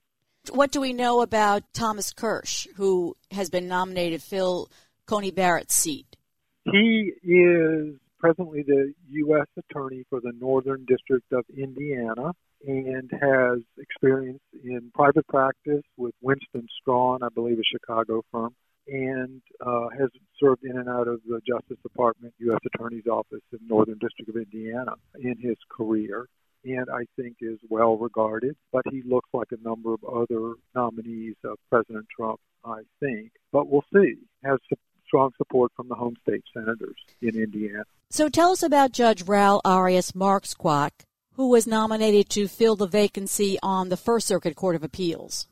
What 0.51 0.71
do 0.71 0.79
we 0.79 0.93
know 0.93 1.21
about 1.21 1.63
Thomas 1.73 2.13
Kirsch, 2.13 2.67
who 2.77 3.17
has 3.31 3.49
been 3.49 3.67
nominated 3.67 4.21
to 4.21 4.25
fill 4.25 4.69
Coney 5.05 5.31
Barrett's 5.31 5.75
seat? 5.75 6.15
He 6.63 7.13
is 7.23 7.95
presently 8.19 8.63
the 8.63 8.93
U.S. 9.09 9.47
Attorney 9.57 10.05
for 10.09 10.21
the 10.21 10.31
Northern 10.39 10.85
District 10.85 11.31
of 11.33 11.43
Indiana 11.55 12.31
and 12.65 13.11
has 13.11 13.59
experience 13.77 14.41
in 14.63 14.91
private 14.93 15.27
practice 15.27 15.83
with 15.95 16.15
Winston 16.21 16.67
Strawn, 16.81 17.23
I 17.23 17.29
believe, 17.29 17.59
a 17.59 17.63
Chicago 17.63 18.23
firm, 18.31 18.55
and 18.87 19.41
uh, 19.65 19.89
has 19.97 20.09
served 20.39 20.63
in 20.63 20.77
and 20.77 20.89
out 20.89 21.07
of 21.07 21.21
the 21.27 21.41
Justice 21.47 21.77
Department, 21.83 22.33
U.S. 22.39 22.59
Attorney's 22.73 23.07
Office 23.07 23.41
in 23.51 23.59
Northern 23.67 23.97
District 23.97 24.29
of 24.29 24.35
Indiana 24.35 24.93
in 25.19 25.35
his 25.39 25.57
career, 25.69 26.27
and 26.63 26.87
I 26.89 27.05
think 27.15 27.37
is 27.41 27.59
well 27.69 27.97
regarded. 27.97 28.55
But 28.71 28.83
he 28.91 29.01
looks 29.03 29.29
like 29.33 29.49
a 29.51 29.67
number 29.67 29.93
of 29.93 30.03
other 30.03 30.53
nominees 30.75 31.35
of 31.43 31.57
President 31.69 32.05
Trump, 32.15 32.39
I 32.63 32.81
think. 32.99 33.31
But 33.51 33.69
we'll 33.69 33.85
see. 33.93 34.15
Has 34.43 34.59
strong 35.07 35.31
support 35.37 35.71
from 35.75 35.87
the 35.87 35.95
home 35.95 36.15
state 36.21 36.43
senators 36.53 36.97
in 37.21 37.35
Indiana. 37.41 37.83
So 38.09 38.29
tell 38.29 38.51
us 38.51 38.63
about 38.63 38.91
Judge 38.91 39.25
Raul 39.25 39.61
Arias 39.65 40.11
Marxuach, 40.11 40.91
who 41.33 41.49
was 41.49 41.65
nominated 41.67 42.29
to 42.31 42.47
fill 42.47 42.75
the 42.75 42.87
vacancy 42.87 43.57
on 43.63 43.89
the 43.89 43.97
First 43.97 44.27
Circuit 44.27 44.55
Court 44.55 44.75
of 44.75 44.83
Appeals. 44.83 45.47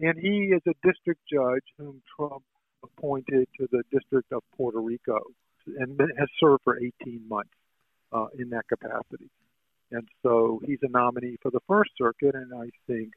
And 0.00 0.18
he 0.18 0.52
is 0.54 0.62
a 0.66 0.74
district 0.86 1.20
judge 1.32 1.64
whom 1.78 2.02
Trump 2.16 2.42
appointed 2.86 3.48
to 3.58 3.68
the 3.70 3.82
District 3.90 4.30
of 4.32 4.42
Puerto 4.56 4.80
Rico 4.80 5.20
and 5.66 6.00
has 6.18 6.28
served 6.38 6.62
for 6.64 6.78
18 6.78 7.22
months 7.28 7.50
uh, 8.12 8.26
in 8.38 8.50
that 8.50 8.68
capacity. 8.68 9.30
And 9.90 10.06
so 10.22 10.60
he's 10.64 10.78
a 10.82 10.88
nominee 10.88 11.36
for 11.42 11.50
the 11.50 11.60
First 11.68 11.90
Circuit, 11.96 12.34
and 12.34 12.52
I 12.54 12.70
think 12.86 13.12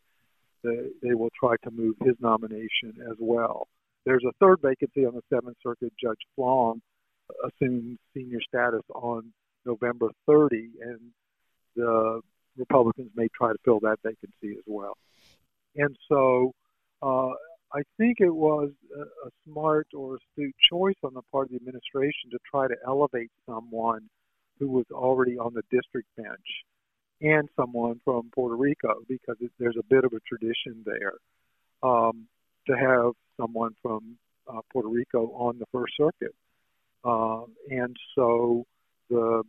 that 0.64 0.92
they 1.02 1.14
will 1.14 1.32
try 1.40 1.56
to 1.64 1.72
move 1.72 1.96
his 2.04 2.16
nomination 2.20 2.94
as 3.10 3.18
well. 3.20 3.68
There's 4.06 4.24
a 4.28 4.34
third 4.40 4.60
vacancy 4.62 5.06
on 5.06 5.16
the 5.16 5.22
Seventh 5.34 5.58
Circuit. 5.64 5.94
Judge 6.02 6.20
Flaum 6.36 6.82
assumed 7.44 7.98
senior 8.14 8.40
status 8.48 8.84
on 8.94 9.32
November 9.66 10.10
30, 10.26 10.70
and 10.82 11.00
the 11.76 12.22
Republicans 12.58 13.12
may 13.16 13.28
try 13.36 13.52
to 13.52 13.58
fill 13.64 13.80
that 13.82 13.98
vacancy 14.04 14.58
as 14.58 14.64
well. 14.66 14.98
And 15.76 15.96
so 16.08 16.52
uh, 17.02 17.32
I 17.74 17.82
think 17.98 18.18
it 18.20 18.34
was 18.34 18.72
a, 18.96 19.02
a 19.02 19.32
smart 19.46 19.88
or 19.94 20.18
astute 20.18 20.56
choice 20.72 20.96
on 21.04 21.14
the 21.14 21.22
part 21.32 21.46
of 21.46 21.52
the 21.52 21.58
administration 21.58 22.32
to 22.32 22.40
try 22.50 22.68
to 22.68 22.76
elevate 22.86 23.32
someone 23.46 24.10
who 24.60 24.68
was 24.70 24.86
already 24.92 25.38
on 25.38 25.54
the 25.54 25.62
district 25.72 26.08
bench 26.18 26.66
and 27.22 27.48
someone 27.56 28.02
from 28.04 28.30
Puerto 28.34 28.56
Rico 28.56 28.96
because 29.08 29.36
it, 29.40 29.52
there's 29.60 29.78
a 29.78 29.86
bit 29.90 30.04
of 30.04 30.14
a 30.14 30.20
tradition 30.28 30.84
there 30.86 31.14
um, 31.84 32.28
to 32.68 32.76
have 32.76 33.14
someone 33.40 33.76
from 33.82 34.18
uh, 34.48 34.62
Puerto 34.72 34.90
Rico 34.90 35.28
on 35.34 35.60
the 35.60 35.66
First 35.72 35.94
Circuit. 35.98 36.36
Uh, 37.04 37.44
and 37.70 37.96
so 38.16 38.66
the 39.10 39.44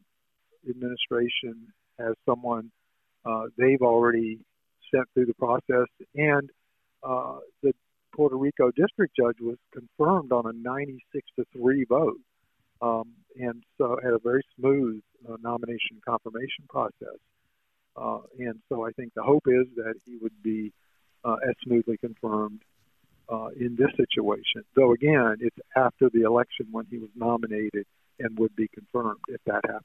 administration 0.68 1.72
has 1.98 2.14
someone 2.26 2.70
uh, 3.24 3.44
they've 3.56 3.82
already 3.82 4.38
sent 4.92 5.06
through 5.12 5.26
the 5.26 5.34
process, 5.34 5.86
and 6.14 6.50
uh, 7.02 7.38
the 7.62 7.72
Puerto 8.14 8.36
Rico 8.36 8.70
district 8.70 9.16
judge 9.16 9.36
was 9.40 9.56
confirmed 9.72 10.32
on 10.32 10.46
a 10.46 10.52
96 10.52 11.26
to 11.36 11.44
3 11.52 11.84
vote. 11.88 12.20
Um, 12.82 13.12
and 13.36 13.62
so 13.78 13.98
had 14.02 14.12
a 14.12 14.18
very 14.18 14.42
smooth 14.58 15.02
uh, 15.28 15.36
nomination 15.42 16.00
confirmation 16.06 16.64
process. 16.68 17.18
Uh, 17.96 18.20
and 18.38 18.60
so 18.68 18.86
I 18.86 18.90
think 18.92 19.12
the 19.14 19.22
hope 19.22 19.44
is 19.46 19.66
that 19.76 19.94
he 20.06 20.16
would 20.20 20.42
be 20.42 20.72
uh, 21.24 21.36
as 21.46 21.54
smoothly 21.62 21.98
confirmed 21.98 22.62
uh, 23.28 23.48
in 23.58 23.76
this 23.76 23.90
situation. 23.96 24.64
Though 24.74 24.92
again, 24.92 25.36
it's 25.40 25.56
after 25.76 26.08
the 26.12 26.22
election 26.22 26.68
when 26.70 26.86
he 26.90 26.98
was 26.98 27.10
nominated 27.14 27.86
and 28.18 28.38
would 28.38 28.56
be 28.56 28.68
confirmed 28.68 29.20
if 29.28 29.40
that 29.46 29.62
happens. 29.64 29.84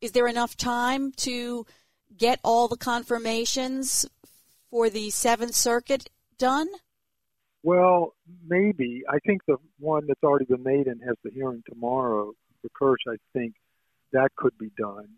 Is 0.00 0.12
there 0.12 0.26
enough 0.26 0.56
time 0.56 1.12
to 1.18 1.66
get 2.16 2.40
all 2.42 2.68
the 2.68 2.76
confirmations 2.76 4.06
for 4.70 4.88
the 4.88 5.10
Seventh 5.10 5.54
Circuit 5.54 6.08
done? 6.38 6.68
Well, 7.64 8.14
maybe. 8.48 9.02
I 9.10 9.18
think 9.26 9.42
the 9.48 9.56
one 9.80 10.06
that's 10.06 10.22
already 10.22 10.44
been 10.44 10.62
made 10.62 10.86
and 10.86 11.02
has 11.06 11.16
the 11.24 11.32
hearing 11.32 11.64
tomorrow 11.68 12.32
for 12.62 12.68
Kirsch, 12.78 13.02
I 13.08 13.16
think 13.32 13.54
that 14.12 14.30
could 14.36 14.56
be 14.58 14.70
done 14.78 15.08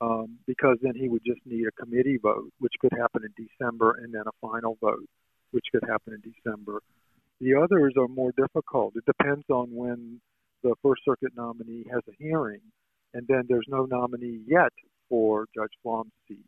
um, 0.00 0.38
because 0.46 0.78
then 0.82 0.94
he 0.94 1.08
would 1.08 1.24
just 1.26 1.40
need 1.44 1.66
a 1.66 1.72
committee 1.72 2.18
vote, 2.22 2.50
which 2.60 2.74
could 2.80 2.92
happen 2.98 3.22
in 3.24 3.46
December, 3.46 3.98
and 4.02 4.14
then 4.14 4.22
a 4.26 4.32
final 4.40 4.78
vote. 4.80 5.06
which 5.52 5.66
could 5.72 5.82
happen 5.88 6.14
in 6.14 6.32
December. 6.32 6.80
The 7.40 7.54
others 7.54 7.94
are 7.98 8.08
more 8.08 8.32
difficult. 8.36 8.94
It 8.96 9.04
depends 9.06 9.44
on 9.50 9.68
when 9.74 10.20
the 10.62 10.74
First 10.82 11.02
Circuit 11.04 11.32
nominee 11.36 11.84
has 11.90 12.02
a 12.08 12.12
hearing, 12.22 12.60
and 13.14 13.26
then 13.26 13.44
there's 13.48 13.66
no 13.68 13.86
nominee 13.86 14.40
yet 14.46 14.72
for 15.08 15.46
Judge 15.54 15.72
Flaum's 15.82 16.12
seat. 16.28 16.44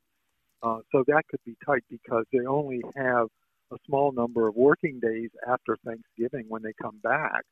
Uh, 0.63 0.79
so 0.93 1.03
that 1.09 1.25
could 1.31 1.41
be 1.45 1.57
tight 1.67 1.83
because 1.91 2.25
they 2.33 2.47
only 2.47 2.83
have 2.97 3.29
a 3.73 3.77
small 3.87 4.13
number 4.13 4.47
of 4.49 4.55
working 4.55 5.01
days 5.01 5.31
after 5.49 5.77
Thanksgiving 5.85 6.45
when 6.49 6.63
they 6.63 6.73
come 6.81 6.99
back, 7.03 7.43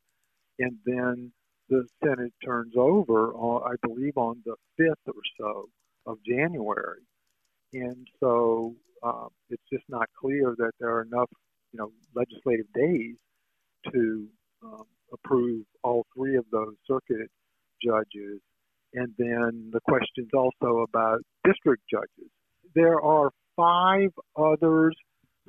and 0.58 0.76
then 0.84 1.32
the 1.68 1.86
Senate 2.04 2.32
turns 2.44 2.74
over, 2.76 3.32
uh, 3.34 3.60
I 3.60 3.74
believe, 3.82 4.16
on 4.16 4.42
the 4.44 4.56
5th 4.78 5.14
or 5.14 5.22
so 5.38 5.68
of 6.06 6.18
January. 6.26 7.00
And 7.72 8.06
so 8.18 8.74
uh, 9.02 9.28
it's 9.48 9.62
just 9.72 9.84
not 9.88 10.08
clear 10.20 10.54
that 10.58 10.72
there 10.80 10.90
are 10.90 11.02
enough, 11.02 11.30
you 11.72 11.78
know, 11.78 11.92
legislative 12.14 12.66
days 12.74 13.14
to 13.92 14.26
um, 14.62 14.84
approve 15.12 15.64
all 15.82 16.04
three 16.14 16.36
of 16.36 16.44
those 16.50 16.74
circuit 16.86 17.30
judges. 17.82 18.40
And 18.92 19.14
then 19.16 19.70
the 19.72 19.80
questions 19.88 20.28
also 20.34 20.80
about 20.80 21.20
district 21.46 21.82
judges. 21.88 22.30
There 22.74 23.00
are 23.00 23.30
five 23.56 24.10
others 24.36 24.96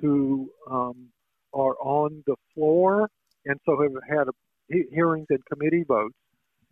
who 0.02 0.50
um, 0.70 1.08
are 1.54 1.76
on 1.80 2.24
the 2.28 2.36
floor 2.54 3.10
and 3.46 3.60
so 3.66 3.82
have 3.82 3.92
had 4.08 4.28
a, 4.28 4.32
hearings 4.92 5.28
and 5.30 5.40
committee 5.52 5.84
votes. 5.88 6.16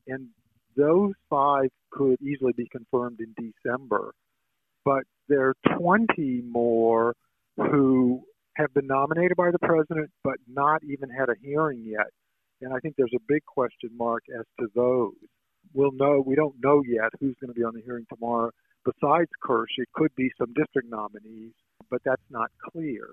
And 0.07 0.27
those 0.75 1.13
five 1.29 1.69
could 1.91 2.21
easily 2.21 2.53
be 2.55 2.67
confirmed 2.71 3.19
in 3.19 3.33
December. 3.35 4.13
But 4.85 5.03
there 5.27 5.49
are 5.49 5.77
20 5.77 6.43
more 6.49 7.13
who 7.57 8.23
have 8.55 8.73
been 8.73 8.87
nominated 8.87 9.37
by 9.37 9.51
the 9.51 9.59
president 9.59 10.09
but 10.23 10.35
not 10.47 10.81
even 10.83 11.09
had 11.09 11.29
a 11.29 11.35
hearing 11.41 11.83
yet. 11.85 12.07
And 12.61 12.73
I 12.73 12.79
think 12.79 12.95
there's 12.97 13.13
a 13.15 13.23
big 13.27 13.45
question 13.45 13.89
mark 13.95 14.23
as 14.37 14.45
to 14.59 14.67
those. 14.75 15.13
We'll 15.73 15.91
know, 15.91 16.23
we 16.25 16.35
don't 16.35 16.55
know 16.61 16.83
yet 16.85 17.11
who's 17.19 17.35
going 17.39 17.53
to 17.53 17.53
be 17.53 17.63
on 17.63 17.73
the 17.73 17.81
hearing 17.81 18.05
tomorrow. 18.11 18.51
Besides 18.85 19.29
Kirsch, 19.43 19.71
it 19.77 19.87
could 19.93 20.13
be 20.15 20.31
some 20.37 20.53
district 20.53 20.89
nominees, 20.89 21.53
but 21.89 22.01
that's 22.03 22.21
not 22.29 22.51
clear. 22.71 23.07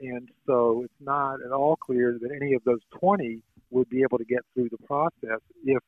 And 0.00 0.28
so 0.46 0.82
it's 0.84 1.00
not 1.00 1.40
at 1.44 1.52
all 1.52 1.76
clear 1.76 2.18
that 2.20 2.30
any 2.30 2.54
of 2.54 2.62
those 2.64 2.80
20 3.00 3.40
would 3.70 3.88
be 3.88 4.02
able 4.02 4.18
to 4.18 4.24
get 4.24 4.40
through 4.54 4.68
the 4.70 4.86
process 4.86 5.40
if 5.64 5.82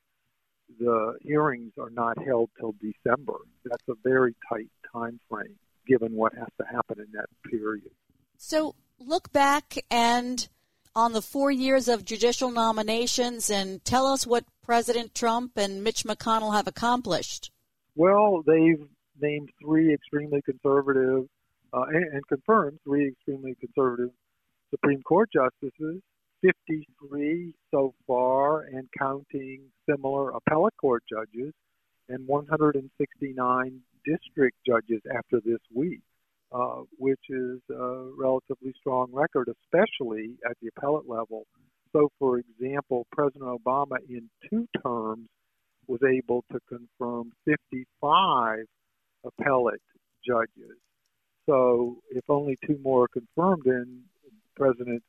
the 0.79 1.17
hearings 1.23 1.73
are 1.79 1.91
not 1.91 2.23
held 2.23 2.51
till 2.59 2.75
December. 2.81 3.35
That's 3.65 3.89
a 3.89 3.95
very 4.03 4.35
tight 4.49 4.71
time 4.93 5.21
frame 5.29 5.57
given 5.87 6.15
what 6.15 6.35
has 6.35 6.49
to 6.61 6.67
happen 6.67 6.99
in 7.01 7.07
that 7.13 7.27
period. 7.51 7.91
So 8.37 8.75
look 8.99 9.33
back 9.33 9.79
and 9.91 10.49
on 10.95 11.13
the 11.13 11.23
four 11.23 11.51
years 11.51 11.89
of 11.89 12.05
judicial 12.05 12.51
nominations 12.51 13.51
and 13.51 13.85
tell 13.85 14.07
us 14.07 14.27
what 14.27 14.45
President 14.63 15.15
Trump 15.15 15.53
and 15.57 15.83
Mitch 15.83 16.05
McConnell 16.05 16.55
have 16.55 16.67
accomplished. 16.67 17.51
Well, 17.95 18.43
they've 18.47 18.87
named 19.21 19.51
three 19.63 19.93
extremely 19.95 20.43
conservative 20.43 21.27
uh, 21.73 21.83
and, 21.89 22.05
and 22.13 22.27
confirmed 22.29 22.79
three 22.85 23.09
extremely 23.09 23.55
conservative 23.61 24.11
Supreme 24.71 25.03
Court 25.03 25.29
justices 25.33 26.03
53 26.43 27.55
so 27.71 27.95
far 28.07 28.63
and 28.63 28.89
counting 28.99 29.63
similar 29.89 30.31
appellate 30.31 30.77
court 30.81 31.03
judges 31.09 31.53
and 32.09 32.27
169 32.27 33.81
district 34.05 34.57
judges 34.67 35.03
after 35.15 35.41
this 35.45 35.59
week, 35.75 36.01
uh, 36.53 36.83
which 36.99 37.21
is 37.29 37.61
a 37.71 38.11
relatively 38.17 38.73
strong 38.79 39.09
record, 39.13 39.49
especially 39.65 40.37
at 40.49 40.57
the 40.63 40.69
appellate 40.77 41.09
level. 41.09 41.47
So, 41.93 42.09
for 42.19 42.39
example, 42.39 43.07
President 43.13 43.45
Obama 43.45 43.97
in 44.09 44.29
two 44.49 44.67
terms 44.83 45.29
was 45.87 46.01
able 46.03 46.45
to 46.53 46.59
confirm 46.69 47.33
55 47.47 48.61
appellate 49.25 49.83
judges. 50.27 50.77
So, 51.49 51.97
if 52.11 52.29
only 52.29 52.59
two 52.67 52.79
more 52.85 53.05
are 53.05 53.09
confirmed, 53.09 53.63
then 53.65 54.03
President 54.55 55.03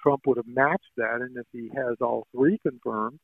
Trump 0.00 0.24
would 0.26 0.36
have 0.36 0.46
matched 0.46 0.92
that, 0.96 1.20
and 1.20 1.36
if 1.36 1.46
he 1.50 1.68
has 1.74 1.96
all 2.00 2.28
three 2.30 2.58
confirmed, 2.58 3.18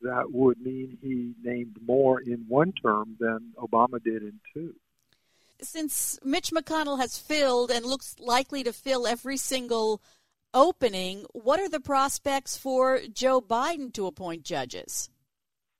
that 0.00 0.32
would 0.32 0.60
mean 0.60 0.98
he 1.00 1.34
named 1.48 1.76
more 1.86 2.20
in 2.20 2.44
one 2.48 2.72
term 2.72 3.16
than 3.20 3.52
Obama 3.56 4.02
did 4.02 4.22
in 4.24 4.40
two. 4.52 4.74
Since 5.60 6.18
Mitch 6.24 6.50
McConnell 6.50 6.98
has 6.98 7.18
filled 7.18 7.70
and 7.70 7.86
looks 7.86 8.16
likely 8.18 8.64
to 8.64 8.72
fill 8.72 9.06
every 9.06 9.36
single 9.36 10.02
opening, 10.52 11.24
what 11.32 11.60
are 11.60 11.68
the 11.68 11.78
prospects 11.78 12.56
for 12.56 13.00
Joe 13.14 13.40
Biden 13.40 13.92
to 13.92 14.08
appoint 14.08 14.42
judges? 14.42 15.08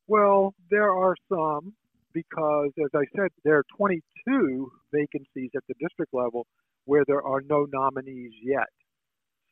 Well, 0.06 0.54
there 0.70 0.92
are 0.92 1.16
some 1.28 1.72
because, 2.12 2.70
as 2.79 2.90
I 2.94 3.05
said, 3.16 3.29
there 3.44 3.59
are 3.59 3.64
22 3.77 4.72
vacancies 4.92 5.51
at 5.57 5.62
the 5.68 5.75
district 5.81 6.12
level 6.14 6.46
where 6.85 7.05
there 7.07 7.22
are 7.22 7.40
no 7.42 7.66
nominees 7.72 8.33
yet 8.42 8.68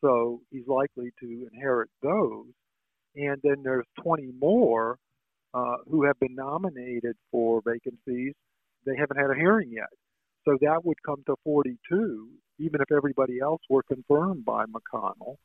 so 0.01 0.41
he's 0.51 0.67
likely 0.67 1.11
to 1.21 1.49
inherit 1.53 1.91
those. 2.03 2.47
And 3.17 3.41
then 3.43 3.63
there's 3.63 3.87
20 4.03 4.33
more 4.41 4.97
uh, 5.53 5.77
who 5.91 6.05
have 6.05 6.19
been 6.21 6.35
nominated 6.35 7.17
for 7.31 7.61
vacancies. 7.65 8.35
They 8.87 8.97
haven't 8.97 9.19
had 9.19 9.31
a 9.31 9.35
hearing 9.35 9.71
yet. 9.73 9.89
So 10.45 10.57
that 10.63 10.85
would 10.85 11.03
come 11.05 11.23
to 11.27 11.35
42, 11.45 12.29
even 12.59 12.81
if 12.81 12.91
everybody 12.93 13.41
else 13.41 13.61
were 13.69 13.83
confirmed 13.83 14.45
by 14.45 14.65
McConnell. 14.67 15.37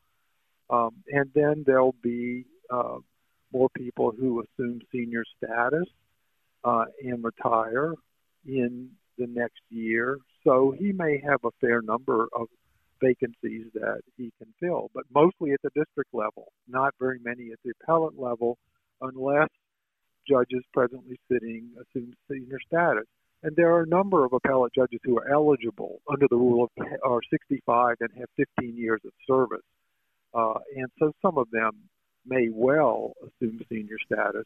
Um, 0.69 0.91
and 1.07 1.29
then 1.35 1.63
there'll 1.65 1.95
be 2.01 2.45
uh, 2.69 2.97
more 3.51 3.69
people 3.75 4.13
who 4.17 4.41
assume 4.41 4.79
senior 4.91 5.23
status 5.37 5.87
uh, 6.65 6.85
and 7.03 7.23
retire 7.23 7.93
in 8.45 8.89
the 9.17 9.27
next 9.27 9.61
year. 9.69 10.17
So 10.43 10.75
he 10.77 10.91
may 10.91 11.21
have 11.25 11.39
a 11.45 11.51
fair 11.61 11.81
number 11.81 12.27
of 12.33 12.47
vacancies 13.01 13.67
that 13.73 14.01
he 14.17 14.31
can 14.37 14.53
fill, 14.59 14.89
but 14.93 15.03
mostly 15.13 15.51
at 15.51 15.61
the 15.61 15.69
district 15.75 16.13
level, 16.13 16.51
not 16.67 16.93
very 16.99 17.19
many 17.23 17.51
at 17.51 17.59
the 17.63 17.71
appellate 17.81 18.19
level, 18.19 18.57
unless 19.01 19.49
judges 20.27 20.63
presently 20.73 21.19
sitting 21.31 21.69
assume 21.75 22.13
senior 22.29 22.57
status. 22.65 23.05
And 23.43 23.55
there 23.55 23.71
are 23.75 23.83
a 23.83 23.87
number 23.87 24.25
of 24.25 24.33
appellate 24.33 24.73
judges 24.73 24.99
who 25.03 25.17
are 25.19 25.29
eligible 25.29 25.99
under 26.11 26.25
the 26.27 26.35
rule 26.35 26.63
of 26.63 26.85
are 27.05 27.19
65 27.29 27.97
and 27.99 28.09
have 28.17 28.29
15 28.57 28.75
years 28.75 29.01
of 29.05 29.11
service. 29.27 29.65
Uh, 30.33 30.59
and 30.75 30.87
so 30.99 31.11
some 31.21 31.37
of 31.37 31.49
them 31.51 31.71
may 32.25 32.49
well 32.51 33.13
assume 33.21 33.61
senior 33.69 33.97
status 34.03 34.45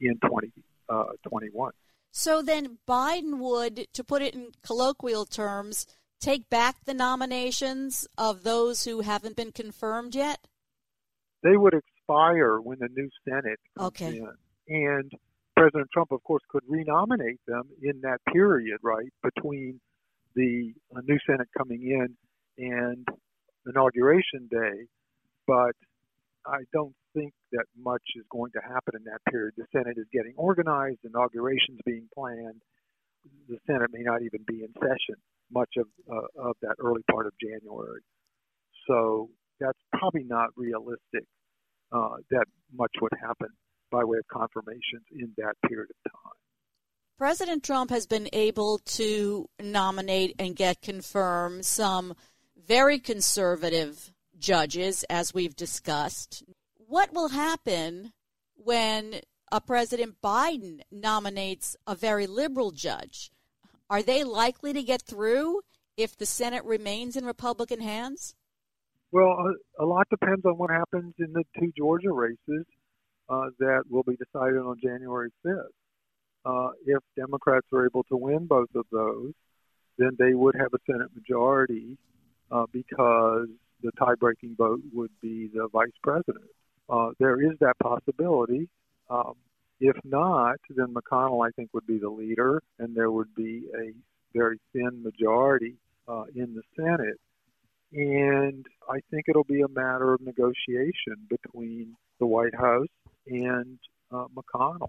in 0.00 0.14
2021. 0.22 0.52
20, 0.52 0.52
uh, 0.88 1.04
so 2.16 2.40
then 2.40 2.78
Biden 2.88 3.38
would, 3.40 3.88
to 3.92 4.02
put 4.02 4.22
it 4.22 4.34
in 4.34 4.52
colloquial 4.62 5.26
terms, 5.26 5.86
take 6.18 6.48
back 6.48 6.76
the 6.84 6.94
nominations 6.94 8.08
of 8.16 8.42
those 8.42 8.84
who 8.84 9.02
haven't 9.02 9.36
been 9.36 9.52
confirmed 9.52 10.14
yet? 10.14 10.38
They 11.42 11.58
would 11.58 11.74
expire 11.74 12.58
when 12.58 12.78
the 12.78 12.88
new 12.90 13.10
Senate 13.28 13.60
comes 13.76 13.88
okay. 13.88 14.16
in. 14.16 14.32
And 14.68 15.12
President 15.54 15.90
Trump, 15.92 16.10
of 16.10 16.24
course, 16.24 16.42
could 16.48 16.62
renominate 16.66 17.40
them 17.46 17.64
in 17.82 18.00
that 18.00 18.20
period, 18.32 18.78
right, 18.82 19.12
between 19.22 19.78
the 20.34 20.72
new 21.04 21.18
Senate 21.26 21.48
coming 21.56 21.82
in 21.82 22.16
and 22.56 23.06
inauguration 23.66 24.48
day. 24.50 24.86
But 25.46 25.76
I 26.46 26.64
don't 26.72 26.94
think 27.16 27.32
that 27.52 27.64
much 27.78 28.02
is 28.16 28.24
going 28.30 28.52
to 28.52 28.60
happen 28.60 28.94
in 28.94 29.04
that 29.04 29.20
period. 29.30 29.54
The 29.56 29.64
Senate 29.72 29.96
is 29.96 30.06
getting 30.12 30.34
organized, 30.36 30.98
inaugurations 31.04 31.80
being 31.84 32.08
planned. 32.14 32.60
The 33.48 33.58
Senate 33.66 33.90
may 33.92 34.02
not 34.02 34.22
even 34.22 34.44
be 34.46 34.62
in 34.62 34.72
session 34.74 35.16
much 35.50 35.70
of 35.78 35.86
uh, 36.10 36.48
of 36.48 36.56
that 36.62 36.76
early 36.78 37.02
part 37.10 37.26
of 37.26 37.32
January. 37.40 38.02
So 38.86 39.30
that's 39.58 39.78
probably 39.92 40.24
not 40.24 40.50
realistic 40.56 41.26
uh, 41.92 42.16
that 42.30 42.44
much 42.72 42.92
would 43.00 43.12
happen 43.20 43.48
by 43.90 44.04
way 44.04 44.18
of 44.18 44.26
confirmations 44.28 45.04
in 45.12 45.32
that 45.38 45.54
period 45.68 45.90
of 45.90 46.12
time. 46.12 46.32
President 47.18 47.64
Trump 47.64 47.90
has 47.90 48.06
been 48.06 48.28
able 48.32 48.78
to 48.84 49.48
nominate 49.60 50.34
and 50.38 50.54
get 50.54 50.82
confirmed 50.82 51.64
some 51.64 52.14
very 52.66 52.98
conservative 52.98 54.12
judges, 54.38 55.04
as 55.08 55.32
we've 55.32 55.56
discussed. 55.56 56.42
What 56.88 57.12
will 57.12 57.30
happen 57.30 58.12
when 58.54 59.20
a 59.50 59.60
President 59.60 60.16
Biden 60.22 60.82
nominates 60.92 61.76
a 61.84 61.96
very 61.96 62.28
liberal 62.28 62.70
judge? 62.70 63.32
Are 63.90 64.02
they 64.02 64.22
likely 64.22 64.72
to 64.72 64.82
get 64.84 65.02
through 65.02 65.62
if 65.96 66.16
the 66.16 66.26
Senate 66.26 66.64
remains 66.64 67.16
in 67.16 67.24
Republican 67.24 67.80
hands? 67.80 68.36
Well, 69.10 69.30
a, 69.78 69.84
a 69.84 69.86
lot 69.86 70.06
depends 70.10 70.44
on 70.44 70.58
what 70.58 70.70
happens 70.70 71.14
in 71.18 71.32
the 71.32 71.42
two 71.58 71.72
Georgia 71.76 72.12
races 72.12 72.64
uh, 73.28 73.46
that 73.58 73.82
will 73.90 74.04
be 74.04 74.16
decided 74.16 74.58
on 74.58 74.76
January 74.80 75.30
5th. 75.44 75.62
Uh, 76.44 76.70
if 76.86 77.02
Democrats 77.16 77.66
are 77.72 77.84
able 77.84 78.04
to 78.04 78.16
win 78.16 78.46
both 78.46 78.72
of 78.76 78.86
those, 78.92 79.32
then 79.98 80.10
they 80.20 80.34
would 80.34 80.54
have 80.54 80.72
a 80.72 80.78
Senate 80.88 81.08
majority 81.16 81.98
uh, 82.52 82.66
because 82.72 83.48
the 83.82 83.90
tie-breaking 83.98 84.54
vote 84.56 84.80
would 84.92 85.10
be 85.20 85.48
the 85.52 85.68
vice 85.72 85.90
president. 86.04 86.44
Uh, 86.88 87.10
there 87.18 87.40
is 87.40 87.58
that 87.60 87.78
possibility. 87.82 88.68
Um, 89.10 89.34
if 89.80 89.96
not, 90.04 90.56
then 90.70 90.94
McConnell, 90.94 91.46
I 91.46 91.50
think, 91.50 91.70
would 91.74 91.86
be 91.86 91.98
the 91.98 92.08
leader, 92.08 92.62
and 92.78 92.96
there 92.96 93.10
would 93.10 93.34
be 93.34 93.64
a 93.74 93.92
very 94.32 94.58
thin 94.72 95.02
majority 95.02 95.74
uh, 96.08 96.24
in 96.34 96.54
the 96.54 96.62
Senate. 96.76 97.20
And 97.92 98.66
I 98.88 99.00
think 99.10 99.24
it'll 99.28 99.44
be 99.44 99.62
a 99.62 99.68
matter 99.68 100.14
of 100.14 100.20
negotiation 100.20 101.16
between 101.28 101.96
the 102.18 102.26
White 102.26 102.54
House 102.54 102.88
and 103.26 103.78
uh, 104.12 104.26
McConnell. 104.34 104.88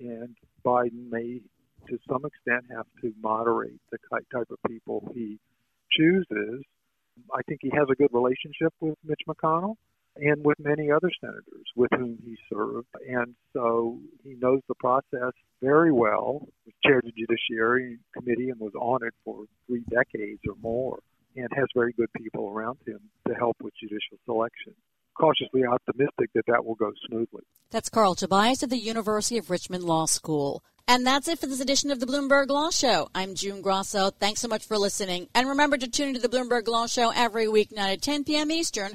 And 0.00 0.36
Biden 0.64 1.10
may, 1.10 1.40
to 1.88 1.98
some 2.08 2.24
extent, 2.24 2.64
have 2.74 2.86
to 3.02 3.12
moderate 3.22 3.80
the 3.92 3.98
type 4.10 4.48
of 4.50 4.58
people 4.68 5.10
he 5.14 5.38
chooses. 5.92 6.64
I 7.32 7.42
think 7.42 7.60
he 7.62 7.70
has 7.74 7.86
a 7.90 7.94
good 7.94 8.10
relationship 8.12 8.72
with 8.80 8.96
Mitch 9.04 9.20
McConnell 9.28 9.76
and 10.16 10.44
with 10.44 10.58
many 10.58 10.90
other 10.90 11.10
senators 11.20 11.66
with 11.76 11.90
whom 11.92 12.18
he 12.24 12.36
served. 12.52 12.86
And 13.08 13.34
so 13.52 13.98
he 14.22 14.34
knows 14.40 14.60
the 14.68 14.74
process 14.76 15.32
very 15.62 15.92
well, 15.92 16.46
chaired 16.84 17.04
the 17.04 17.12
Judiciary 17.12 17.98
Committee 18.16 18.50
and 18.50 18.60
was 18.60 18.74
on 18.74 19.04
it 19.06 19.14
for 19.24 19.44
three 19.66 19.84
decades 19.90 20.40
or 20.48 20.54
more, 20.62 21.00
and 21.36 21.48
has 21.54 21.66
very 21.74 21.92
good 21.92 22.12
people 22.16 22.48
around 22.48 22.78
him 22.86 23.00
to 23.28 23.34
help 23.34 23.56
with 23.62 23.74
judicial 23.80 24.18
selection. 24.24 24.74
Cautiously 25.18 25.62
optimistic 25.64 26.30
that 26.34 26.44
that 26.48 26.64
will 26.64 26.74
go 26.74 26.92
smoothly. 27.08 27.42
That's 27.70 27.88
Carl 27.88 28.14
Tobias 28.14 28.62
at 28.62 28.70
the 28.70 28.78
University 28.78 29.38
of 29.38 29.48
Richmond 29.48 29.84
Law 29.84 30.06
School. 30.06 30.62
And 30.86 31.06
that's 31.06 31.28
it 31.28 31.38
for 31.38 31.46
this 31.46 31.60
edition 31.60 31.90
of 31.90 31.98
the 31.98 32.06
Bloomberg 32.06 32.50
Law 32.50 32.68
Show. 32.68 33.08
I'm 33.14 33.34
June 33.34 33.62
Grosso. 33.62 34.10
Thanks 34.10 34.40
so 34.40 34.48
much 34.48 34.66
for 34.66 34.76
listening. 34.76 35.28
And 35.34 35.48
remember 35.48 35.78
to 35.78 35.88
tune 35.88 36.08
into 36.08 36.20
the 36.20 36.28
Bloomberg 36.28 36.68
Law 36.68 36.86
Show 36.86 37.10
every 37.14 37.46
weeknight 37.46 37.94
at 37.94 38.02
10 38.02 38.24
p.m. 38.24 38.50
Eastern, 38.50 38.94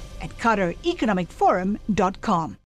at 0.21 0.37
QatarEconomicForum.com. 0.37 2.61